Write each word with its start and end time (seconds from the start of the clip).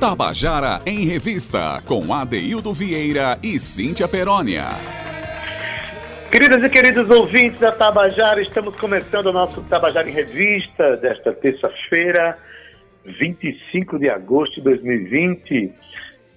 Tabajara 0.00 0.80
em 0.86 1.00
Revista, 1.00 1.82
com 1.84 2.14
Adeildo 2.14 2.72
Vieira 2.72 3.36
e 3.42 3.58
Cíntia 3.58 4.06
Perónia. 4.06 4.66
Queridas 6.30 6.62
e 6.62 6.68
queridos 6.70 7.10
ouvintes 7.10 7.58
da 7.58 7.72
Tabajara, 7.72 8.40
estamos 8.40 8.76
começando 8.76 9.26
o 9.26 9.32
nosso 9.32 9.60
Tabajara 9.68 10.08
em 10.08 10.12
Revista 10.12 10.96
desta 10.98 11.32
terça-feira, 11.32 12.38
25 13.04 13.98
de 13.98 14.08
agosto 14.08 14.54
de 14.54 14.60
2020. 14.60 15.72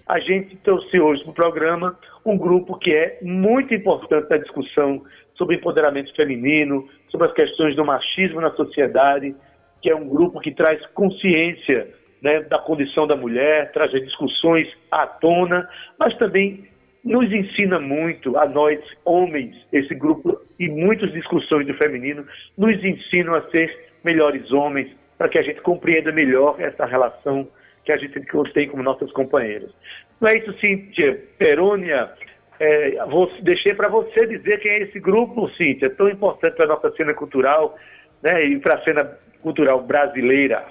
A 0.08 0.20
gente 0.20 0.56
trouxe 0.64 1.00
hoje 1.00 1.24
no 1.28 1.34
programa 1.34 1.96
um 2.26 2.36
grupo 2.36 2.80
que 2.80 2.92
é 2.92 3.20
muito 3.22 3.76
importante 3.76 4.28
na 4.28 4.38
discussão 4.38 5.04
sobre 5.36 5.58
empoderamento 5.58 6.12
feminino, 6.16 6.90
sobre 7.10 7.28
as 7.28 7.34
questões 7.34 7.76
do 7.76 7.86
machismo 7.86 8.42
na 8.42 8.50
sociedade, 8.54 9.36
que 9.84 9.90
é 9.92 9.96
um 9.96 10.10
grupo 10.10 10.40
que 10.40 10.50
traz 10.50 10.84
consciência 10.96 12.01
né, 12.22 12.42
da 12.42 12.60
condição 12.60 13.08
da 13.08 13.16
mulher, 13.16 13.72
traz 13.72 13.92
discussões 13.92 14.68
à 14.92 15.08
tona, 15.08 15.68
mas 15.98 16.16
também 16.18 16.70
nos 17.04 17.32
ensina 17.32 17.80
muito, 17.80 18.38
a 18.38 18.46
nós, 18.46 18.80
homens, 19.04 19.56
esse 19.74 19.96
grupo, 19.96 20.40
e 20.60 20.70
muitas 20.70 21.12
discussões 21.12 21.66
do 21.66 21.74
feminino, 21.74 22.26
nos 22.58 22.84
ensinam 22.84 23.34
a 23.34 23.50
ser 23.50 23.92
melhores 24.04 24.52
homens, 24.52 24.92
para 25.18 25.30
que 25.30 25.38
a 25.38 25.42
gente 25.42 25.62
compreenda 25.62 26.12
melhor 26.12 26.56
essa 26.60 26.86
relação 26.86 27.48
que 27.84 27.92
a 27.92 27.98
gente 27.98 28.20
tem 28.54 28.68
com 28.68 28.82
nossas 28.84 29.12
companheiras. 29.12 29.72
Não 30.20 30.30
é 30.30 30.38
isso, 30.38 30.54
Cíntia 30.60 31.20
Perônia. 31.40 32.12
É, 32.60 33.04
vou, 33.06 33.32
deixei 33.42 33.74
para 33.74 33.88
você 33.88 34.28
dizer 34.28 34.60
quem 34.60 34.72
é 34.72 34.82
esse 34.84 35.00
grupo, 35.00 35.50
Cíntia, 35.58 35.90
tão 35.90 36.08
importante 36.08 36.56
para 36.56 36.66
a 36.66 36.70
nossa 36.70 36.92
cena 36.96 37.14
cultural 37.14 37.76
né, 38.22 38.44
e 38.46 38.60
para 38.60 38.76
a 38.76 38.84
cena 38.84 39.18
cultural 39.42 39.82
brasileira. 39.82 40.64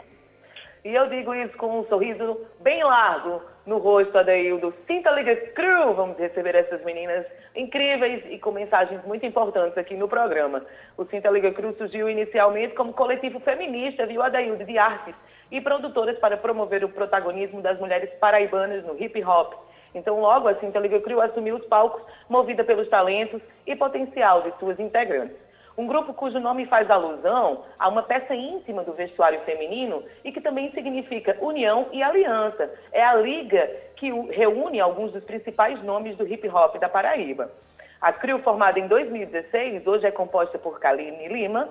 E 0.83 0.95
eu 0.95 1.09
digo 1.09 1.34
isso 1.34 1.57
com 1.59 1.80
um 1.80 1.84
sorriso 1.84 2.41
bem 2.61 2.83
largo 2.83 3.43
no 3.66 3.77
rosto, 3.77 4.17
Adaildo. 4.17 4.73
Sinta 4.86 5.11
Liga 5.11 5.36
Crew, 5.36 5.92
vamos 5.92 6.19
receber 6.19 6.55
essas 6.55 6.83
meninas 6.83 7.27
incríveis 7.55 8.23
e 8.31 8.39
com 8.39 8.50
mensagens 8.50 9.05
muito 9.05 9.27
importantes 9.27 9.77
aqui 9.77 9.95
no 9.95 10.08
programa. 10.08 10.64
O 10.97 11.05
Sinta 11.05 11.28
Liga 11.28 11.53
Crew 11.53 11.75
surgiu 11.77 12.08
inicialmente 12.08 12.75
como 12.75 12.95
coletivo 12.95 13.39
feminista, 13.41 14.06
viu, 14.06 14.23
Adaildo, 14.23 14.64
de 14.64 14.78
artes 14.78 15.14
e 15.51 15.61
produtoras 15.61 16.19
para 16.19 16.39
promover 16.39 16.83
o 16.83 16.89
protagonismo 16.89 17.61
das 17.61 17.78
mulheres 17.78 18.08
paraibanas 18.19 18.83
no 18.84 18.97
hip 18.98 19.23
hop. 19.23 19.53
Então, 19.95 20.19
logo 20.19 20.48
a 20.48 20.55
Sinta 20.55 20.78
Liga 20.78 21.01
Crew 21.01 21.20
assumiu 21.20 21.56
os 21.56 21.67
palcos, 21.67 22.03
movida 22.27 22.64
pelos 22.64 22.89
talentos 22.89 23.42
e 23.67 23.77
potencial 23.77 24.42
de 24.42 24.58
suas 24.58 24.78
integrantes. 24.81 25.36
Um 25.81 25.86
grupo 25.86 26.12
cujo 26.12 26.39
nome 26.39 26.67
faz 26.67 26.91
alusão 26.91 27.64
a 27.78 27.89
uma 27.89 28.03
peça 28.03 28.34
íntima 28.34 28.84
do 28.84 28.92
vestuário 28.92 29.41
feminino 29.47 30.05
e 30.23 30.31
que 30.31 30.39
também 30.39 30.70
significa 30.73 31.39
união 31.41 31.86
e 31.91 32.03
aliança. 32.03 32.70
É 32.92 33.03
a 33.03 33.14
liga 33.14 33.67
que 33.97 34.11
reúne 34.28 34.78
alguns 34.78 35.11
dos 35.11 35.25
principais 35.25 35.83
nomes 35.83 36.19
do 36.19 36.27
hip 36.27 36.47
hop 36.51 36.77
da 36.77 36.86
Paraíba. 36.86 37.51
A 37.98 38.12
CRIO, 38.12 38.41
formada 38.41 38.78
em 38.78 38.86
2016, 38.89 39.86
hoje 39.86 40.06
é 40.06 40.11
composta 40.11 40.58
por 40.58 40.78
Kaline 40.78 41.28
Lima, 41.28 41.70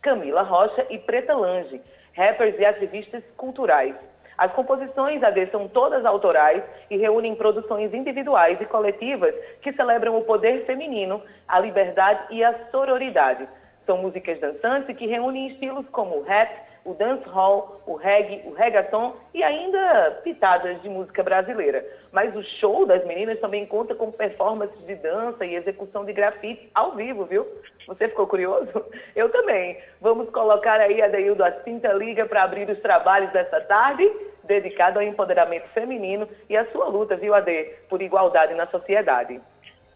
Camila 0.00 0.40
Rocha 0.40 0.86
e 0.88 0.96
Preta 0.96 1.36
Lange, 1.36 1.82
rappers 2.14 2.58
e 2.58 2.64
ativistas 2.64 3.22
culturais. 3.36 3.94
As 4.40 4.50
composições 4.52 5.22
AD 5.22 5.50
são 5.50 5.68
todas 5.68 6.02
autorais 6.06 6.62
e 6.88 6.96
reúnem 6.96 7.34
produções 7.34 7.92
individuais 7.92 8.58
e 8.58 8.64
coletivas 8.64 9.34
que 9.60 9.70
celebram 9.74 10.16
o 10.16 10.24
poder 10.24 10.64
feminino, 10.64 11.20
a 11.46 11.60
liberdade 11.60 12.22
e 12.30 12.42
a 12.42 12.54
sororidade. 12.70 13.46
São 13.84 13.98
músicas 13.98 14.40
dançantes 14.40 14.96
que 14.96 15.06
reúnem 15.06 15.48
estilos 15.48 15.84
como 15.90 16.16
o 16.16 16.22
rap, 16.22 16.50
o 16.86 16.94
dancehall, 16.94 17.82
o 17.86 17.96
reggae, 17.96 18.40
o 18.46 18.54
reggaeton 18.54 19.14
e 19.34 19.42
ainda 19.42 20.22
pitadas 20.24 20.80
de 20.80 20.88
música 20.88 21.22
brasileira. 21.22 21.84
Mas 22.10 22.34
o 22.34 22.42
show 22.42 22.86
das 22.86 23.04
meninas 23.04 23.38
também 23.40 23.66
conta 23.66 23.94
com 23.94 24.10
performances 24.10 24.86
de 24.86 24.94
dança 24.94 25.44
e 25.44 25.54
execução 25.54 26.02
de 26.02 26.14
grafite 26.14 26.70
ao 26.74 26.92
vivo, 26.92 27.26
viu? 27.26 27.46
Você 27.86 28.08
ficou 28.08 28.26
curioso? 28.26 28.70
Eu 29.14 29.28
também. 29.28 29.76
Vamos 30.00 30.30
colocar 30.30 30.80
aí 30.80 31.02
a 31.02 31.08
Deildo 31.08 31.44
a 31.44 31.52
Cinta 31.62 31.92
Liga 31.92 32.24
para 32.24 32.42
abrir 32.42 32.70
os 32.70 32.80
trabalhos 32.80 33.30
dessa 33.32 33.60
tarde, 33.60 34.10
dedicado 34.50 34.98
ao 34.98 35.04
empoderamento 35.04 35.68
feminino 35.72 36.28
e 36.48 36.56
à 36.56 36.66
sua 36.66 36.88
luta, 36.88 37.16
viu, 37.16 37.32
Ade, 37.32 37.70
por 37.88 38.02
igualdade 38.02 38.52
na 38.54 38.66
sociedade. 38.66 39.40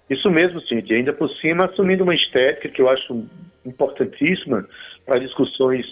Isso 0.09 0.31
mesmo, 0.31 0.61
Cintia. 0.61 0.97
Ainda 0.97 1.13
por 1.13 1.29
cima, 1.37 1.67
assumindo 1.67 2.05
uma 2.05 2.15
estética 2.15 2.69
que 2.69 2.81
eu 2.81 2.89
acho 2.89 3.27
importantíssima 3.67 4.67
para 5.05 5.19
discussões 5.19 5.85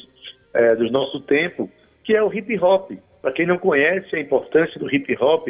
é, 0.55 0.75
do 0.77 0.91
nosso 0.91 1.21
tempo, 1.21 1.71
que 2.05 2.15
é 2.15 2.23
o 2.23 2.33
hip 2.33 2.57
hop. 2.59 2.93
Para 3.21 3.33
quem 3.33 3.47
não 3.47 3.59
conhece 3.59 4.15
a 4.15 4.21
importância 4.21 4.79
do 4.79 4.93
hip 4.95 5.17
hop 5.21 5.49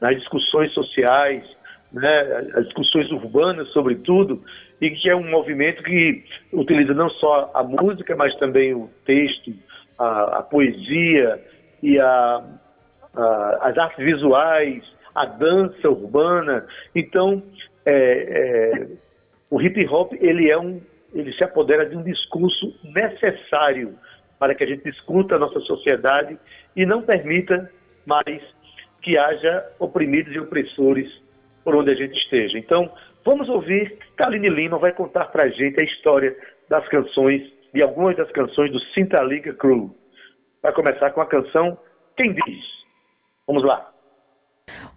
nas 0.00 0.16
discussões 0.16 0.72
sociais, 0.72 1.44
né, 1.92 2.50
as 2.54 2.64
discussões 2.64 3.10
urbanas, 3.10 3.68
sobretudo, 3.68 4.42
e 4.80 4.90
que 4.90 5.08
é 5.08 5.16
um 5.16 5.28
movimento 5.28 5.82
que 5.82 6.24
utiliza 6.52 6.94
não 6.94 7.10
só 7.10 7.50
a 7.54 7.62
música, 7.62 8.14
mas 8.14 8.34
também 8.36 8.74
o 8.74 8.90
texto, 9.04 9.52
a, 9.98 10.38
a 10.38 10.42
poesia 10.42 11.40
e 11.82 11.98
a, 11.98 12.44
a, 13.14 13.58
as 13.62 13.78
artes 13.78 14.04
visuais, 14.04 14.82
a 15.14 15.24
dança 15.24 15.88
urbana. 15.88 16.66
Então, 16.94 17.42
é, 17.84 17.92
é, 17.94 18.86
o 19.50 19.60
hip 19.60 19.86
hop 19.86 20.12
ele 20.20 20.50
é 20.50 20.58
um, 20.58 20.80
ele 21.14 21.32
se 21.32 21.44
apodera 21.44 21.86
de 21.86 21.96
um 21.96 22.02
discurso 22.02 22.74
necessário 22.84 23.96
para 24.38 24.54
que 24.54 24.64
a 24.64 24.66
gente 24.66 24.84
discuta 24.84 25.36
a 25.36 25.38
nossa 25.38 25.60
sociedade 25.60 26.38
e 26.74 26.84
não 26.84 27.02
permita 27.02 27.70
mais 28.04 28.42
que 29.00 29.16
haja 29.16 29.64
oprimidos 29.78 30.34
e 30.34 30.38
opressores 30.38 31.10
por 31.64 31.74
onde 31.74 31.92
a 31.92 31.96
gente 31.96 32.16
esteja. 32.18 32.58
Então, 32.58 32.90
vamos 33.24 33.48
ouvir, 33.48 33.96
Kaline 34.16 34.48
Lima 34.48 34.78
vai 34.78 34.92
contar 34.92 35.26
para 35.26 35.46
a 35.46 35.48
gente 35.48 35.80
a 35.80 35.84
história 35.84 36.36
das 36.68 36.86
canções, 36.88 37.42
de 37.72 37.82
algumas 37.82 38.16
das 38.16 38.30
canções 38.30 38.70
do 38.70 38.80
Sinta 38.92 39.22
Liga 39.22 39.54
Crew. 39.54 39.94
Vai 40.62 40.72
começar 40.72 41.10
com 41.12 41.20
a 41.20 41.26
canção 41.26 41.78
Quem 42.16 42.32
Diz. 42.32 42.64
Vamos 43.46 43.64
lá. 43.64 43.92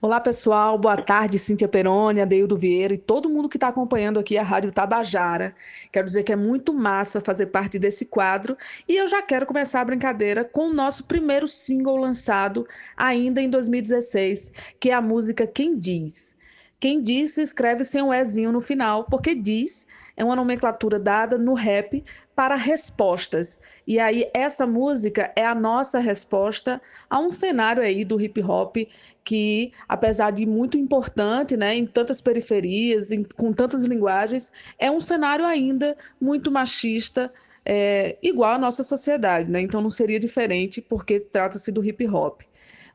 Olá, 0.02 0.20
pessoal. 0.20 0.78
Boa 0.78 0.98
tarde, 0.98 1.38
Cíntia 1.38 1.68
Peroni, 1.68 2.22
Adeildo 2.22 2.58
Vieira 2.58 2.94
e 2.94 2.98
todo 2.98 3.30
mundo 3.30 3.48
que 3.48 3.58
está 3.58 3.68
acompanhando 3.68 4.18
aqui 4.18 4.38
a 4.38 4.44
Rádio 4.44 4.72
Tabajara. 4.72 5.54
Quero 5.92 6.06
dizer 6.06 6.24
que 6.24 6.32
é 6.32 6.36
muito 6.36 6.74
massa 6.74 7.22
fazer 7.22 7.48
parte 7.48 7.78
desse 7.78 8.06
quadro 8.06 8.58
e 8.88 8.96
eu 8.96 9.08
já 9.08 9.22
quero 9.22 9.46
começar 9.46 9.82
a 9.82 9.86
brincadeira 9.86 10.44
com 10.44 10.70
o 10.70 10.74
nosso 10.74 11.06
primeiro 11.06 11.48
single 11.48 11.98
lançado 11.98 12.66
ainda 12.98 13.42
em 13.42 13.50
2016, 13.50 14.74
que 14.80 14.90
é 14.90 14.94
a 14.94 15.02
música 15.02 15.46
Quem 15.46 15.78
Diz. 15.78 16.38
Quem 16.80 17.02
diz 17.02 17.34
se 17.34 17.42
escreve 17.42 17.84
sem 17.84 18.02
um 18.02 18.14
Ezinho 18.14 18.54
no 18.54 18.62
final, 18.62 19.04
porque 19.04 19.36
diz 19.36 19.86
é 20.16 20.24
uma 20.24 20.36
nomenclatura 20.36 21.00
dada 21.00 21.38
no 21.38 21.54
rap 21.54 22.04
para 22.40 22.56
respostas. 22.56 23.60
E 23.86 24.00
aí 24.00 24.30
essa 24.34 24.66
música 24.66 25.30
é 25.36 25.46
a 25.46 25.54
nossa 25.54 26.00
resposta 26.00 26.82
a 27.10 27.20
um 27.20 27.30
cenário 27.30 27.84
aí 27.84 28.06
do 28.06 28.18
hip 28.22 28.42
hop 28.42 28.78
que, 29.26 29.74
apesar 29.90 30.32
de 30.32 30.46
muito 30.46 30.78
importante, 30.78 31.58
né, 31.58 31.76
em 31.76 31.86
tantas 31.86 32.22
periferias, 32.22 33.12
em, 33.12 33.26
com 33.26 33.52
tantas 33.52 33.82
linguagens, 33.82 34.54
é 34.80 34.90
um 34.90 35.02
cenário 35.02 35.46
ainda 35.46 35.98
muito 36.22 36.50
machista, 36.50 37.30
é, 37.66 38.18
igual 38.24 38.54
à 38.54 38.58
nossa 38.58 38.84
sociedade, 38.84 39.52
né? 39.52 39.60
Então 39.60 39.82
não 39.82 39.90
seria 39.90 40.18
diferente 40.18 40.82
porque 40.82 41.20
trata-se 41.20 41.74
do 41.74 41.84
hip 41.84 42.08
hop. 42.08 42.40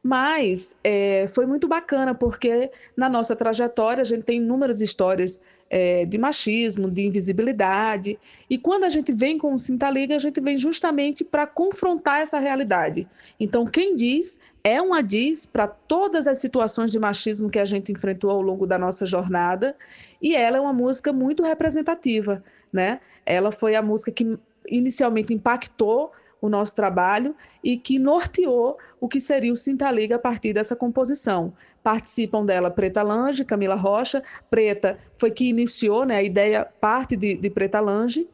Mas 0.03 0.81
é, 0.83 1.27
foi 1.29 1.45
muito 1.45 1.69
bacana, 1.69 2.15
porque 2.15 2.71
na 2.97 3.11
nossa 3.11 3.37
trajetória 3.37 4.01
a 4.01 4.07
gente 4.07 4.23
tem 4.23 4.39
inúmeras 4.39 4.81
histórias 4.81 5.39
é, 5.71 6.05
de 6.05 6.19
machismo, 6.19 6.91
de 6.91 7.03
invisibilidade. 7.03 8.19
E 8.49 8.59
quando 8.59 8.85
a 8.85 8.89
gente 8.89 9.13
vem 9.13 9.39
com 9.39 9.55
o 9.55 9.59
Sinta 9.59 9.91
Liga, 9.91 10.15
a 10.17 10.19
gente 10.19 10.41
vem 10.41 10.57
justamente 10.57 11.25
para 11.25 11.47
confrontar 11.47 12.21
essa 12.21 12.39
realidade. 12.39 13.07
Então, 13.39 13.65
quem 13.65 13.97
diz 13.97 14.39
é 14.63 14.81
uma 14.81 15.03
diz 15.03 15.45
para 15.45 15.67
todas 15.67 16.27
as 16.27 16.39
situações 16.39 16.91
de 16.91 16.99
machismo 16.99 17.51
que 17.51 17.59
a 17.59 17.67
gente 17.67 17.93
enfrentou 17.93 18.31
ao 18.31 18.41
longo 18.41 18.67
da 18.67 18.79
nossa 18.79 19.05
jornada. 19.05 19.77
E 20.23 20.35
ela 20.35 20.57
é 20.57 20.61
uma 20.61 20.73
música 20.73 21.13
muito 21.13 21.43
representativa, 21.43 22.43
né? 22.73 23.01
Ela 23.27 23.53
foi 23.53 23.75
a 23.75 23.83
música 23.83 24.11
que 24.11 24.39
inicialmente 24.67 25.35
impactou 25.35 26.13
o 26.45 26.49
nosso 26.51 26.77
trabalho 26.77 27.35
e 27.63 27.75
que 27.75 27.99
norteou 27.99 28.77
o 29.01 29.09
que 29.09 29.19
seria 29.19 29.51
o 29.51 29.57
Sinta 29.57 29.91
Liga 29.91 30.17
a 30.17 30.19
partir 30.19 30.53
dessa 30.53 30.77
composição. 30.77 31.55
Participam 31.83 32.45
dela 32.45 32.71
Preta 32.71 33.03
Lange, 33.03 33.47
Camila 33.47 33.75
Rocha. 33.75 34.23
Preta 34.51 34.99
foi 35.15 35.31
que 35.31 35.49
iniciou, 35.49 36.05
né, 36.05 36.17
a 36.17 36.23
ideia 36.23 36.69
parte 36.79 37.17
de, 37.17 37.35
de 37.35 37.49
Preta 37.49 37.81
Lange, 37.81 38.29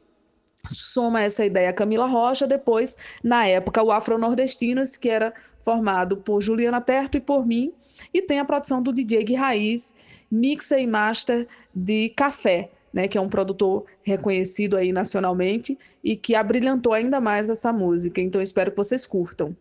soma 0.67 1.23
essa 1.23 1.45
ideia 1.45 1.73
Camila 1.73 2.07
Rocha, 2.07 2.49
depois, 2.49 2.97
na 3.23 3.47
época, 3.47 3.81
o 3.81 3.93
Afro-Nordestinas, 3.93 4.97
que 4.97 5.09
era 5.09 5.33
formado 5.63 6.17
por 6.17 6.41
Juliana 6.41 6.81
Terto 6.81 7.17
e 7.17 7.21
por 7.21 7.47
mim, 7.47 7.73
e 8.13 8.21
tem 8.21 8.41
a 8.41 8.45
produção 8.45 8.83
do 8.83 8.93
DJ 8.93 9.23
Gui 9.23 9.35
Raiz, 9.37 9.95
mixa 10.29 10.81
e 10.81 10.87
master 10.87 11.47
de 11.73 12.09
Café, 12.11 12.71
né, 12.93 13.09
que 13.09 13.17
é 13.17 13.21
um 13.21 13.29
produtor 13.29 13.85
reconhecido 14.03 14.77
aí 14.77 14.93
nacionalmente 14.93 15.79
e 16.03 16.17
que 16.17 16.35
abrilhantou 16.35 16.93
ainda 16.93 17.21
mais 17.21 17.49
essa 17.49 17.73
música. 17.73 18.21
Então 18.21 18.41
espero 18.41 18.71
que 18.71 18.77
vocês 18.77 19.07
curtam. 19.07 19.57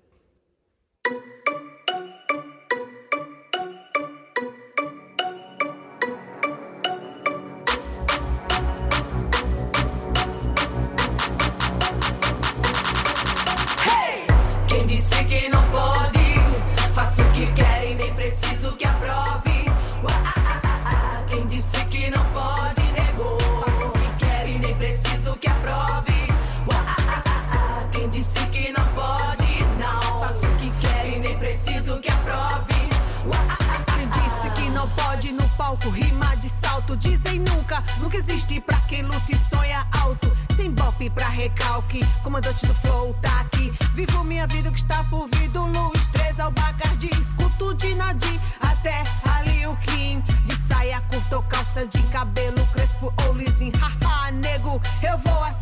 De 36.89 36.95
salto. 36.95 36.97
Dizem 36.97 37.39
nunca, 37.39 37.83
nunca 37.99 38.17
existe 38.17 38.59
pra 38.61 38.77
quem 38.81 39.03
luta 39.03 39.31
e 39.31 39.35
sonha 39.35 39.85
alto. 39.91 40.31
Sem 40.55 40.71
bop 40.71 41.09
pra 41.11 41.27
recalque, 41.27 42.05
comandante 42.23 42.65
do 42.65 42.73
flow 42.75 43.13
tá 43.21 43.41
aqui. 43.41 43.71
Vivo 43.93 44.23
minha 44.23 44.47
vida 44.47 44.71
que 44.71 44.79
está 44.79 45.03
por 45.05 45.27
vir 45.33 45.49
do 45.49 45.65
Luiz 45.65 46.07
3 46.07 46.39
ao 46.39 46.51
Bacardi. 46.51 47.09
Escuto 47.19 47.73
de 47.75 47.95
Nadir 47.95 48.39
até 48.61 49.03
ali 49.35 49.67
o 49.67 49.75
Kim. 49.77 50.21
De 50.45 50.55
saia 50.67 51.01
curta 51.01 51.37
ou 51.37 51.43
calça 51.43 51.85
de 51.85 52.01
cabelo 52.03 52.65
crespo 52.73 53.13
ou 53.25 53.33
lisinho. 53.33 53.73
Haha, 53.77 54.31
nego, 54.31 54.81
eu 55.03 55.17
vou 55.17 55.43
assim 55.43 55.58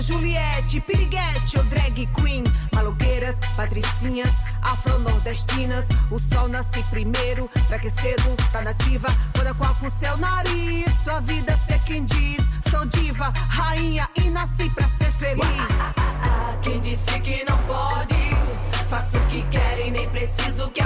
Juliette, 0.00 0.80
Piriguete 0.80 1.58
ou 1.58 1.64
drag 1.64 2.06
queen. 2.14 2.44
Maloqueiras, 2.74 3.36
patricinhas, 3.56 4.30
afro-nordestinas. 4.62 5.86
O 6.10 6.18
sol 6.18 6.48
nasce 6.48 6.82
primeiro, 6.90 7.48
pra 7.66 7.78
que 7.78 7.90
cedo 7.90 8.36
tá 8.52 8.62
nativa. 8.62 9.08
Toda 9.32 9.54
qual 9.54 9.74
com 9.76 9.88
seu 9.90 10.16
nariz, 10.16 10.86
sua 11.02 11.20
vida 11.20 11.58
ser 11.66 11.78
quem 11.80 12.04
diz. 12.04 12.44
Sou 12.70 12.84
diva, 12.86 13.32
rainha 13.48 14.08
e 14.16 14.30
nasci 14.30 14.68
pra 14.70 14.88
ser 14.98 15.12
feliz. 15.12 15.44
Quem 16.62 16.80
disse 16.80 17.20
que 17.20 17.44
não 17.48 17.58
pode? 17.64 18.16
Faço 18.88 19.18
o 19.18 19.26
que 19.26 19.42
quer 19.44 19.80
e 19.86 19.90
nem 19.90 20.08
preciso 20.10 20.70
que 20.70 20.80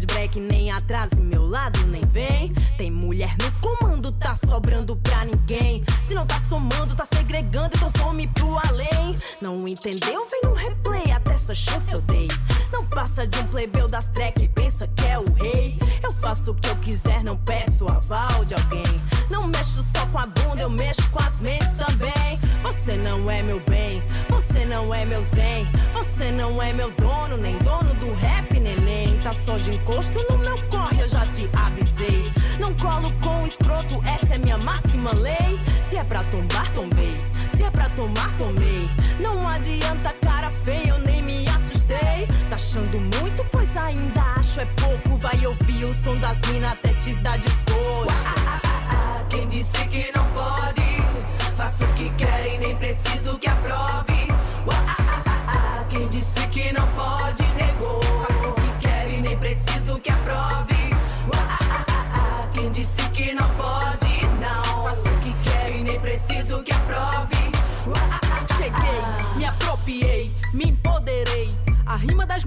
de 0.00 0.06
break, 0.06 0.40
nem 0.40 0.70
atrás 0.70 1.12
e 1.12 1.20
meu 1.20 1.46
lado, 1.46 1.78
nem 1.88 2.04
vem. 2.06 2.54
Tem 2.78 2.90
mulher 2.90 3.36
no 3.42 3.52
comando, 3.60 4.10
tá 4.12 4.34
sobrando 4.34 4.96
pra 4.96 5.26
ninguém. 5.26 5.84
Se 6.02 6.14
não 6.14 6.26
tá 6.26 6.40
somando, 6.48 6.96
tá 6.96 7.04
segregando, 7.04 7.70
então 7.76 7.90
some 7.98 8.26
pro 8.28 8.58
além. 8.66 9.18
Não 9.42 9.56
entendeu? 9.68 10.26
Vem 10.30 10.40
no 10.44 10.54
replay, 10.54 11.12
essa 11.50 11.54
chance 11.54 11.92
eu 11.92 12.00
dei. 12.02 12.28
Não 12.72 12.84
passa 12.86 13.26
de 13.26 13.38
um 13.40 13.46
plebeu 13.48 13.88
das 13.88 14.06
track, 14.08 14.48
pensa 14.50 14.86
que 14.86 15.06
é 15.06 15.18
o 15.18 15.24
rei. 15.34 15.76
Eu 16.02 16.12
faço 16.12 16.52
o 16.52 16.54
que 16.54 16.68
eu 16.68 16.76
quiser, 16.76 17.22
não 17.24 17.36
peço 17.36 17.88
aval 17.88 18.44
de 18.44 18.54
alguém. 18.54 19.02
Não 19.28 19.46
mexo 19.48 19.82
só 19.82 20.06
com 20.06 20.18
a 20.18 20.26
bunda, 20.26 20.62
eu 20.62 20.70
mexo 20.70 21.10
com 21.10 21.22
as 21.22 21.40
mentes 21.40 21.72
também. 21.72 22.36
Você 22.62 22.96
não 22.96 23.28
é 23.28 23.42
meu 23.42 23.60
bem, 23.68 24.02
você 24.28 24.64
não 24.64 24.94
é 24.94 25.04
meu 25.04 25.22
zen. 25.24 25.66
Você 25.92 26.30
não 26.30 26.62
é 26.62 26.72
meu 26.72 26.90
dono, 26.92 27.36
nem 27.36 27.58
dono 27.58 27.92
do 27.94 28.14
rap, 28.14 28.58
neném. 28.60 29.20
Tá 29.22 29.32
só 29.32 29.58
de 29.58 29.74
encosto 29.74 30.24
no 30.30 30.38
meu 30.38 30.62
corre, 30.68 31.02
eu 31.02 31.08
já 31.08 31.26
te 31.26 31.50
avisei. 31.52 32.32
Não 32.60 32.72
colo 32.74 33.12
com 33.20 33.44
escroto, 33.44 34.00
essa 34.04 34.34
é 34.34 34.38
minha 34.38 34.58
máxima 34.58 35.12
lei. 35.12 35.58
Se 35.82 35.96
é 35.96 36.04
pra 36.04 36.22
tombar, 36.22 36.72
tombei. 36.74 37.20
Se 37.48 37.64
é 37.64 37.70
pra 37.70 37.88
tomar, 37.90 38.36
tomei. 38.38 38.88
Não 39.18 39.48
adianta 39.48 40.14
cara 40.22 40.50
feia, 40.50 40.88
eu 40.88 40.98
nem 41.00 41.19
assustei. 41.90 42.26
Tá 42.48 42.54
achando 42.54 43.00
muito, 43.00 43.46
pois 43.50 43.76
ainda 43.76 44.20
acho 44.36 44.60
é 44.60 44.66
pouco. 44.76 45.16
Vai 45.16 45.46
ouvir 45.46 45.84
o 45.84 45.94
som 45.94 46.14
das 46.14 46.40
minas 46.50 46.72
até 46.72 46.94
te 46.94 47.14
dar 47.16 47.38
desgosto. 47.38 48.14
Quem 49.28 49.48
disse 49.48 49.86
que 49.88 50.10
não 50.16 50.24
pode? 50.32 50.80
Faço 51.56 51.84
o 51.84 51.94
que 51.94 52.10
quer 52.10 52.54
e 52.54 52.58
nem 52.58 52.76
preciso 52.76 53.38
que 53.38 53.48
aprove. 53.48 53.59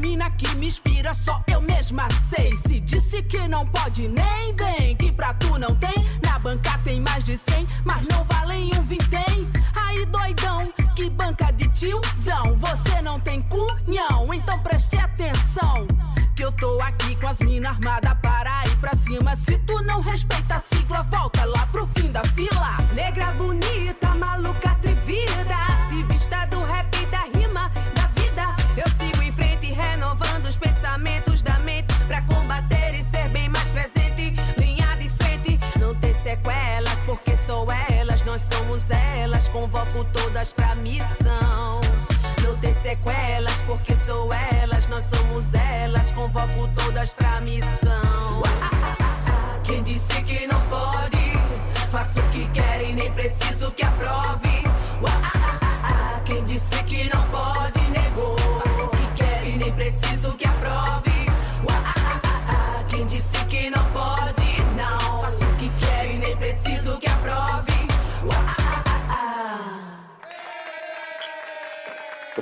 Mina 0.04 0.30
que 0.32 0.54
me 0.58 0.68
inspira, 0.68 1.14
só 1.14 1.42
eu 1.48 1.62
mesma 1.62 2.08
sei. 2.30 2.54
Se 2.68 2.82
disse 2.82 3.24
que 3.24 3.48
não 3.48 3.66
pode, 3.66 4.06
nem 4.10 4.54
vem. 4.54 4.98
Que 4.98 5.12
pra 5.14 5.34
tu 5.36 5.58
não 5.58 5.74
tem, 5.76 5.96
na 6.22 6.38
banca 6.38 6.78
tem 6.84 7.00
mais 7.00 7.24
de 7.24 7.38
cem, 7.38 7.66
mas 7.86 8.06
não 8.10 8.24
valem 8.26 8.70
um 8.78 8.82
vintém. 8.82 9.50
Aí 9.74 10.06
doidão, 10.06 10.72
que 10.94 11.10
banca 11.10 11.52
de 11.54 11.70
tiozão. 11.70 12.54
Você 12.58 13.02
não 13.02 13.18
tem 13.18 13.42
cunhão, 13.44 14.34
então 14.34 14.60
preste 14.60 14.98
atenção. 14.98 15.88
Que 16.36 16.44
eu 16.44 16.52
tô 16.52 16.82
aqui 16.82 17.16
com 17.16 17.28
as 17.28 17.40
minas 17.40 17.72
armadas 17.72 18.14
para 18.22 18.68
ir 18.68 18.78
pra 18.78 18.96
cima. 18.98 19.38
Se 19.38 19.58
tu 19.60 19.82
não 19.84 20.02
respeita 20.02 20.56
a 20.56 20.76
sigla, 20.76 21.04
volta 21.04 21.46
lá 21.46 21.66
pro 21.68 21.73
Convoco 39.94 40.10
todas 40.12 40.52
pra 40.52 40.76
missão. 40.78 41.80
Não 42.42 42.58
ter 42.58 42.74
sequelas, 42.82 43.62
porque 43.62 43.96
sou 43.98 44.28
elas, 44.60 44.90
nós 44.90 45.06
somos 45.06 45.54
elas. 45.54 46.12
Convoco 46.12 46.68
todas 46.76 47.14
pra 47.14 47.40
missão. 47.42 48.42
Quem 49.64 49.84
disse 49.84 50.24
que 50.24 50.48
não 50.48 50.60
pode? 50.68 51.34
Faço 51.92 52.20
o 52.22 52.30
que 52.30 52.48
quer 52.48 52.90
e 52.90 52.94
nem 52.94 53.12
preciso 53.12 53.72
que 53.72 53.86
aprove. 53.86 54.43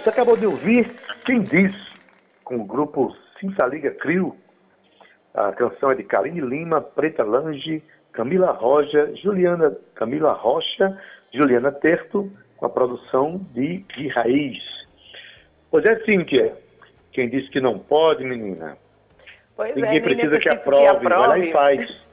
Você 0.01 0.09
acabou 0.09 0.35
de 0.35 0.47
ouvir 0.47 0.95
Quem 1.23 1.43
Diz, 1.43 1.75
com 2.43 2.55
o 2.55 2.65
grupo 2.65 3.15
Cinta 3.39 3.67
Liga 3.67 3.91
Crio. 3.91 4.35
A 5.31 5.51
canção 5.51 5.91
é 5.91 5.93
de 5.93 6.01
Karine 6.01 6.41
Lima, 6.41 6.81
Preta 6.81 7.23
Lange, 7.23 7.83
Camila 8.11 8.51
Roja, 8.51 9.15
Juliana 9.17 9.77
Camila 9.93 10.33
Rocha, 10.33 10.99
Juliana 11.31 11.71
Terto, 11.71 12.31
com 12.57 12.65
a 12.65 12.69
produção 12.69 13.39
de, 13.53 13.85
de 13.95 14.07
Raiz. 14.07 14.57
Pois 15.69 15.85
é, 15.85 15.99
Cíntia, 15.99 16.57
quem 17.11 17.29
disse 17.29 17.51
que 17.51 17.61
não 17.61 17.77
pode, 17.77 18.23
menina? 18.23 18.75
Pois 19.55 19.75
Ninguém 19.75 19.97
é, 19.97 19.99
precisa 19.99 20.39
que 20.39 20.49
necessito 20.49 20.67
aprove, 20.67 21.07
vai 21.07 21.27
lá 21.27 21.37
e 21.37 21.51
faz. 21.51 22.01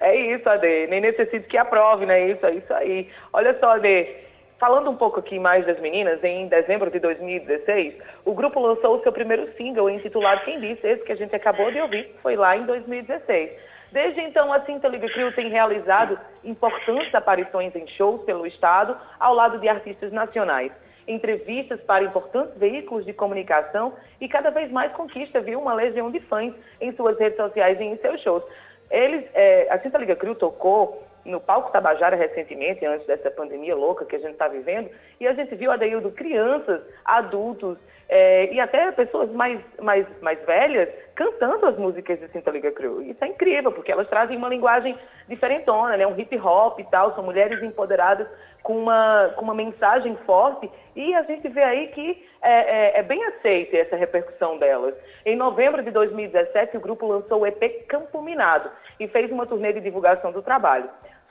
É 0.00 0.14
isso, 0.14 0.48
Ade. 0.48 0.86
Nem 0.86 1.00
necessito 1.00 1.48
que 1.48 1.58
aprove, 1.58 2.06
né? 2.06 2.30
Isso, 2.30 2.46
é 2.46 2.54
isso 2.54 2.72
aí. 2.72 3.10
Olha 3.32 3.58
só, 3.58 3.72
Ade. 3.72 4.27
Falando 4.58 4.90
um 4.90 4.96
pouco 4.96 5.20
aqui 5.20 5.38
mais 5.38 5.64
das 5.64 5.78
meninas, 5.78 6.22
em 6.24 6.48
dezembro 6.48 6.90
de 6.90 6.98
2016, 6.98 7.94
o 8.24 8.34
grupo 8.34 8.58
lançou 8.58 8.96
o 8.96 9.02
seu 9.04 9.12
primeiro 9.12 9.48
single 9.56 9.88
intitulado 9.88 10.44
Quem 10.44 10.58
Disse, 10.58 10.84
esse 10.84 11.04
que 11.04 11.12
a 11.12 11.16
gente 11.16 11.34
acabou 11.34 11.70
de 11.70 11.80
ouvir, 11.80 12.12
foi 12.20 12.34
lá 12.34 12.56
em 12.56 12.66
2016. 12.66 13.52
Desde 13.92 14.20
então, 14.20 14.52
a 14.52 14.60
Cinta 14.64 14.88
Liga 14.88 15.08
Crew 15.08 15.32
tem 15.32 15.48
realizado 15.48 16.18
importantes 16.42 17.14
aparições 17.14 17.74
em 17.76 17.86
shows 17.86 18.24
pelo 18.24 18.48
estado, 18.48 18.96
ao 19.20 19.32
lado 19.32 19.60
de 19.60 19.68
artistas 19.68 20.10
nacionais, 20.10 20.72
entrevistas 21.06 21.80
para 21.82 22.02
importantes 22.02 22.58
veículos 22.58 23.06
de 23.06 23.12
comunicação 23.12 23.94
e 24.20 24.28
cada 24.28 24.50
vez 24.50 24.72
mais 24.72 24.90
conquista, 24.90 25.40
viu, 25.40 25.60
uma 25.60 25.72
legião 25.72 26.10
de 26.10 26.18
fãs 26.18 26.52
em 26.80 26.92
suas 26.96 27.16
redes 27.16 27.36
sociais 27.36 27.80
e 27.80 27.84
em 27.84 27.96
seus 27.98 28.20
shows. 28.22 28.42
Eles, 28.90 29.24
é, 29.34 29.68
a 29.70 29.78
Cinta 29.78 29.98
Liga 29.98 30.16
Crew 30.16 30.34
tocou 30.34 31.07
no 31.28 31.40
palco 31.40 31.70
Tabajara 31.70 32.16
recentemente, 32.16 32.84
antes 32.84 33.06
dessa 33.06 33.30
pandemia 33.30 33.76
louca 33.76 34.04
que 34.04 34.16
a 34.16 34.18
gente 34.18 34.32
está 34.32 34.48
vivendo, 34.48 34.90
e 35.20 35.26
a 35.26 35.32
gente 35.34 35.54
viu, 35.54 35.70
Adeildo, 35.70 36.10
crianças, 36.10 36.80
adultos 37.04 37.78
é, 38.08 38.52
e 38.52 38.58
até 38.58 38.90
pessoas 38.92 39.30
mais, 39.30 39.60
mais, 39.80 40.06
mais 40.22 40.42
velhas 40.46 40.88
cantando 41.14 41.66
as 41.66 41.76
músicas 41.76 42.18
de 42.18 42.28
Cinta 42.28 42.50
Liga 42.50 42.70
Crew. 42.72 43.02
Isso 43.02 43.22
é 43.22 43.26
incrível, 43.26 43.72
porque 43.72 43.92
elas 43.92 44.08
trazem 44.08 44.36
uma 44.36 44.48
linguagem 44.48 44.96
diferentona, 45.28 45.96
né? 45.96 46.06
um 46.06 46.18
hip 46.18 46.38
hop 46.38 46.78
e 46.78 46.84
tal, 46.84 47.14
são 47.14 47.24
mulheres 47.24 47.62
empoderadas 47.62 48.26
com 48.62 48.78
uma, 48.78 49.32
com 49.36 49.42
uma 49.42 49.54
mensagem 49.54 50.16
forte 50.24 50.70
e 50.94 51.14
a 51.14 51.22
gente 51.22 51.48
vê 51.48 51.62
aí 51.62 51.88
que 51.88 52.24
é, 52.40 52.52
é, 52.52 52.98
é 53.00 53.02
bem 53.02 53.22
aceita 53.24 53.76
essa 53.76 53.96
repercussão 53.96 54.58
delas. 54.58 54.94
Em 55.26 55.36
novembro 55.36 55.82
de 55.82 55.90
2017, 55.90 56.76
o 56.76 56.80
grupo 56.80 57.06
lançou 57.06 57.40
o 57.40 57.46
EP 57.46 57.86
Campo 57.86 58.22
Minado 58.22 58.70
e 58.98 59.08
fez 59.08 59.30
uma 59.30 59.46
turnê 59.46 59.72
de 59.72 59.80
divulgação 59.80 60.32
do 60.32 60.42
trabalho. 60.42 60.88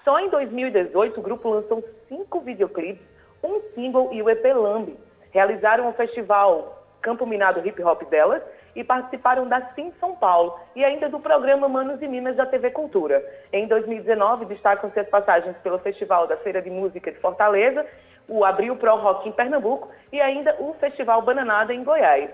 Só 0.08 0.18
em 0.22 0.30
2018, 0.30 1.20
o 1.20 1.22
grupo 1.22 1.50
lançou 1.50 1.84
cinco 2.08 2.40
videoclipes, 2.40 3.06
um 3.44 3.60
single 3.76 4.08
e 4.14 4.22
o 4.22 4.30
EP 4.30 4.42
Lambi. 4.56 4.96
Realizaram 5.32 5.90
o 5.90 5.92
festival 5.92 6.82
Campo 7.02 7.26
Minado 7.26 7.60
Hip 7.68 7.84
Hop 7.84 8.04
delas 8.04 8.42
e 8.74 8.86
participaram 8.86 9.50
da 9.50 9.60
Sim 9.76 9.92
São 10.00 10.16
Paulo 10.16 10.58
e 10.78 10.86
ainda 10.86 11.10
do 11.10 11.20
programa 11.20 11.68
Manos 11.68 12.02
e 12.02 12.08
Minas 12.08 12.38
da 12.38 12.46
TV 12.46 12.72
Cultura. 12.72 13.22
Em 13.52 13.68
2019, 13.68 14.46
destacam-se 14.46 14.98
as 14.98 15.10
passagens 15.10 15.58
pelo 15.58 15.78
Festival 15.80 16.26
da 16.26 16.38
Feira 16.38 16.62
de 16.62 16.70
Música 16.70 17.12
de 17.12 17.20
Fortaleza, 17.20 17.86
o 18.30 18.46
Abril 18.46 18.78
Pro 18.78 18.96
Rock 18.96 19.28
em 19.28 19.34
Pernambuco 19.34 19.90
e 20.14 20.22
ainda 20.22 20.56
o 20.58 20.74
Festival 20.76 21.22
Bananada 21.22 21.74
em 21.74 21.84
Goiás. 21.84 22.30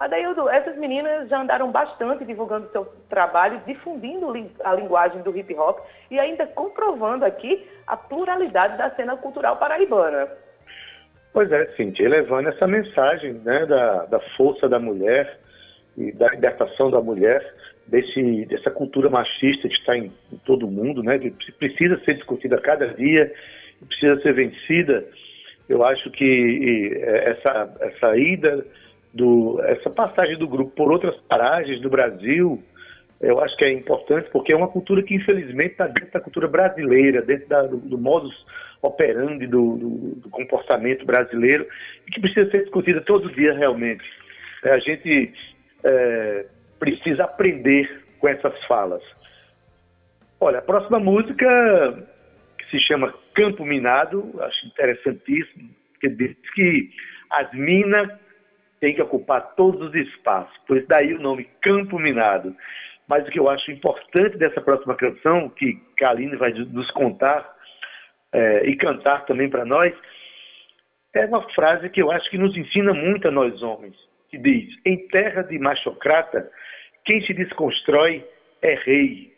Adaildo, 0.00 0.48
essas 0.48 0.78
meninas 0.78 1.28
já 1.28 1.42
andaram 1.42 1.70
bastante 1.70 2.24
divulgando 2.24 2.70
seu 2.72 2.86
trabalho, 3.10 3.60
difundindo 3.66 4.32
a 4.64 4.72
linguagem 4.72 5.20
do 5.20 5.36
hip 5.36 5.54
hop 5.54 5.80
e 6.10 6.18
ainda 6.18 6.46
comprovando 6.46 7.26
aqui 7.26 7.68
a 7.86 7.98
pluralidade 7.98 8.78
da 8.78 8.90
cena 8.96 9.14
cultural 9.18 9.58
paraibana. 9.58 10.26
Pois 11.34 11.52
é, 11.52 11.66
Cintia, 11.76 12.08
levando 12.08 12.48
essa 12.48 12.66
mensagem 12.66 13.34
né, 13.34 13.66
da, 13.66 14.06
da 14.06 14.20
força 14.38 14.66
da 14.66 14.78
mulher 14.78 15.38
e 15.98 16.10
da 16.12 16.28
libertação 16.30 16.90
da 16.90 17.02
mulher, 17.02 17.54
desse, 17.86 18.46
dessa 18.46 18.70
cultura 18.70 19.10
machista 19.10 19.68
que 19.68 19.74
está 19.74 19.98
em, 19.98 20.10
em 20.32 20.36
todo 20.46 20.66
mundo, 20.66 21.02
né, 21.02 21.18
que 21.18 21.52
precisa 21.52 22.00
ser 22.06 22.14
discutida 22.14 22.56
a 22.56 22.60
cada 22.60 22.88
dia, 22.94 23.30
precisa 23.86 24.18
ser 24.22 24.32
vencida. 24.32 25.04
Eu 25.68 25.84
acho 25.84 26.10
que 26.10 26.90
essa, 27.04 27.76
essa 27.80 28.16
ida 28.16 28.64
do, 29.12 29.60
essa 29.64 29.90
passagem 29.90 30.38
do 30.38 30.48
grupo 30.48 30.70
por 30.72 30.90
outras 30.90 31.16
paragens 31.28 31.80
do 31.80 31.90
Brasil, 31.90 32.62
eu 33.20 33.40
acho 33.40 33.56
que 33.56 33.64
é 33.64 33.72
importante 33.72 34.30
porque 34.30 34.52
é 34.52 34.56
uma 34.56 34.68
cultura 34.68 35.02
que 35.02 35.14
infelizmente 35.14 35.72
está 35.72 35.86
dentro 35.86 36.12
da 36.12 36.20
cultura 36.20 36.48
brasileira, 36.48 37.20
dentro 37.20 37.48
da, 37.48 37.62
do, 37.62 37.76
do 37.76 37.98
modus 37.98 38.34
operandi 38.82 39.46
do, 39.46 39.76
do, 39.76 39.88
do, 40.16 40.30
comportamento 40.30 41.04
brasileiro 41.04 41.66
e 42.06 42.10
que 42.10 42.20
precisa 42.20 42.50
ser 42.50 42.62
discutida 42.62 43.02
todo 43.02 43.32
dia 43.34 43.52
realmente. 43.52 44.04
É, 44.64 44.70
a 44.70 44.78
gente 44.78 45.32
é, 45.84 46.46
precisa 46.78 47.24
aprender 47.24 48.04
com 48.18 48.28
essas 48.28 48.58
falas. 48.64 49.02
Olha, 50.40 50.60
a 50.60 50.62
próxima 50.62 50.98
música 50.98 52.08
que 52.56 52.70
se 52.70 52.80
chama 52.86 53.14
Campo 53.34 53.66
Minado, 53.66 54.32
acho 54.40 54.66
interessantíssimo, 54.66 55.68
porque 55.92 56.08
diz 56.08 56.34
que 56.54 56.90
as 57.30 57.52
minas 57.52 58.08
tem 58.80 58.94
que 58.94 59.02
ocupar 59.02 59.54
todos 59.54 59.88
os 59.88 59.94
espaços. 59.94 60.56
Por 60.66 60.78
isso 60.78 60.88
daí 60.88 61.12
o 61.12 61.20
nome 61.20 61.48
Campo 61.60 61.98
Minado. 61.98 62.56
Mas 63.06 63.26
o 63.26 63.30
que 63.30 63.38
eu 63.38 63.48
acho 63.48 63.70
importante 63.70 64.38
dessa 64.38 64.60
próxima 64.60 64.94
canção, 64.94 65.48
que 65.50 65.74
Kaline 65.96 66.36
vai 66.36 66.52
nos 66.52 66.90
contar 66.92 67.54
é, 68.32 68.66
e 68.66 68.76
cantar 68.76 69.26
também 69.26 69.50
para 69.50 69.64
nós, 69.64 69.92
é 71.12 71.26
uma 71.26 71.42
frase 71.50 71.90
que 71.90 72.00
eu 72.00 72.10
acho 72.10 72.30
que 72.30 72.38
nos 72.38 72.56
ensina 72.56 72.94
muito 72.94 73.28
a 73.28 73.32
nós 73.32 73.60
homens, 73.62 73.96
que 74.30 74.38
diz, 74.38 74.72
em 74.86 75.08
terra 75.08 75.42
de 75.42 75.58
machocrata, 75.58 76.48
quem 77.04 77.20
se 77.26 77.34
desconstrói 77.34 78.24
é 78.62 78.74
rei. 78.74 79.30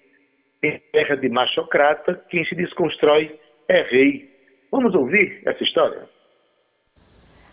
Em 0.62 0.78
terra 0.92 1.16
de 1.16 1.28
machocrata, 1.28 2.22
quem 2.28 2.44
se 2.44 2.54
desconstrói 2.54 3.40
é 3.68 3.82
rei. 3.82 4.30
Vamos 4.70 4.94
ouvir 4.94 5.40
essa 5.46 5.62
história? 5.62 6.11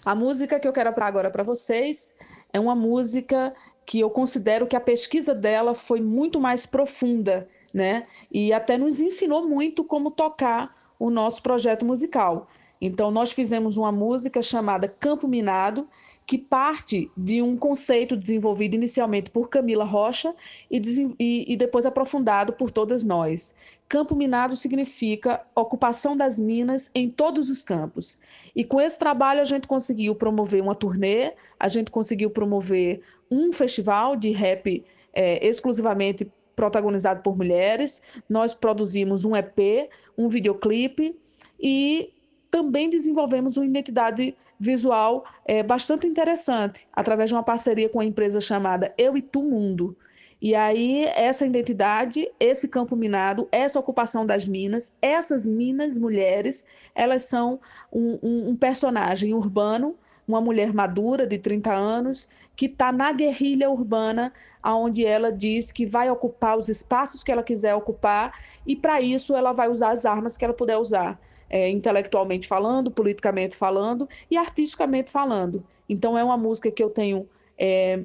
A 0.04 0.16
música 0.16 0.60
que 0.60 0.68
eu 0.68 0.74
quero 0.74 0.94
agora 0.98 1.30
para 1.30 1.44
vocês 1.44 2.16
é 2.54 2.60
uma 2.60 2.76
música 2.76 3.54
que 3.86 4.00
eu 4.00 4.10
considero 4.10 4.68
que 4.68 4.76
a 4.76 4.80
pesquisa 4.80 5.34
dela 5.34 5.74
foi 5.74 6.00
muito 6.00 6.40
mais 6.40 6.66
profunda, 6.66 7.48
né? 7.74 8.06
E 8.32 8.54
até 8.54 8.78
nos 8.78 9.02
ensinou 9.02 9.48
muito 9.48 9.84
como 9.84 10.12
tocar 10.12 10.76
o 11.00 11.10
nosso 11.10 11.42
projeto 11.42 11.86
musical. 11.86 12.48
Então, 12.82 13.12
nós 13.12 13.32
fizemos 13.32 13.78
uma 13.78 13.92
música 13.92 14.42
chamada 14.42 14.88
Campo 14.88 15.28
Minado, 15.28 15.88
que 16.30 16.38
parte 16.38 17.10
de 17.18 17.42
um 17.42 17.58
conceito 17.58 18.16
desenvolvido 18.16 18.76
inicialmente 18.76 19.32
por 19.32 19.50
Camila 19.50 19.84
Rocha 19.84 20.36
e, 20.70 20.80
e, 21.18 21.54
e, 21.54 21.58
depois 21.58 21.88
aprofundado 21.88 22.54
por 22.54 22.70
todas 22.70 23.04
nós. 23.04 23.56
Campo 23.88 24.16
minado 24.16 24.56
significa 24.56 25.42
ocupação 25.56 26.16
das 26.16 26.38
minas 26.38 26.92
em 26.94 27.10
todos 27.10 27.50
os 27.50 27.64
campos. 27.64 28.16
E 28.56 28.64
com 28.64 28.80
esse 28.80 29.00
trabalho 29.00 29.42
a 29.42 29.44
gente 29.44 29.68
conseguiu 29.68 30.14
promover 30.14 30.62
uma 30.62 30.76
turnê, 30.76 31.34
a 31.60 31.68
gente 31.68 31.90
conseguiu 31.90 32.30
promover 32.30 33.02
um 33.32 33.52
festival 33.52 34.16
de 34.16 34.30
rap 34.30 34.86
é, 35.12 35.44
exclusivamente 35.44 36.32
protagonizado 36.56 37.24
por 37.24 37.36
mulheres. 37.36 38.04
Nós 38.30 38.54
produzimos 38.54 39.26
um 39.26 39.36
EP, 39.36 39.90
um 40.16 40.28
videoclipe 40.28 41.18
e 41.60 42.14
também 42.52 42.88
desenvolvemos 42.88 43.58
uma 43.58 43.66
identidade 43.66 44.36
visual 44.60 45.24
é, 45.46 45.64
bastante 45.64 46.06
interessante, 46.06 46.88
através 46.92 47.30
de 47.30 47.36
uma 47.36 47.44
parceria 47.44 47.88
com 47.88 48.00
a 48.00 48.06
empresa 48.06 48.42
chamada 48.42 48.94
Eu 48.98 49.16
e 49.16 49.22
Tu 49.22 49.42
Mundo. 49.42 49.96
E 50.42 50.56
aí, 50.56 51.06
essa 51.16 51.46
identidade, 51.46 52.30
esse 52.40 52.68
campo 52.68 52.96
minado, 52.96 53.48
essa 53.52 53.80
ocupação 53.80 54.26
das 54.26 54.46
minas, 54.46 54.96
essas 55.02 55.46
minas 55.46 55.98
mulheres, 55.98 56.66
elas 56.96 57.26
são 57.26 57.60
um, 57.92 58.20
um, 58.24 58.50
um 58.50 58.56
personagem 58.56 59.34
urbano, 59.34 59.96
uma 60.26 60.40
mulher 60.40 60.74
madura 60.74 61.26
de 61.26 61.38
30 61.38 61.74
anos, 61.74 62.30
que 62.56 62.68
está 62.68 62.92
na 62.92 63.12
guerrilha 63.12 63.70
urbana, 63.70 64.32
onde 64.64 65.06
ela 65.06 65.32
diz 65.32 65.72
que 65.72 65.86
vai 65.86 66.10
ocupar 66.10 66.58
os 66.58 66.70
espaços 66.70 67.24
que 67.24 67.32
ela 67.32 67.44
quiser 67.44 67.76
ocupar, 67.76 68.32
e 68.66 68.76
para 68.76 69.02
isso 69.02 69.36
ela 69.36 69.52
vai 69.52 69.70
usar 69.70 69.92
as 69.92 70.06
armas 70.06 70.38
que 70.38 70.46
ela 70.46 70.54
puder 70.54 70.78
usar 70.78 71.20
é, 71.50 71.70
intelectualmente 71.70 72.48
falando, 72.48 72.92
politicamente 72.92 73.56
falando 73.56 74.08
e 74.30 74.38
artisticamente 74.38 75.10
falando. 75.10 75.64
Então 75.88 76.18
é 76.18 76.24
uma 76.24 76.38
música 76.38 76.70
que 76.70 76.84
eu 76.84 76.90
tenho 76.90 77.28
é, 77.58 78.04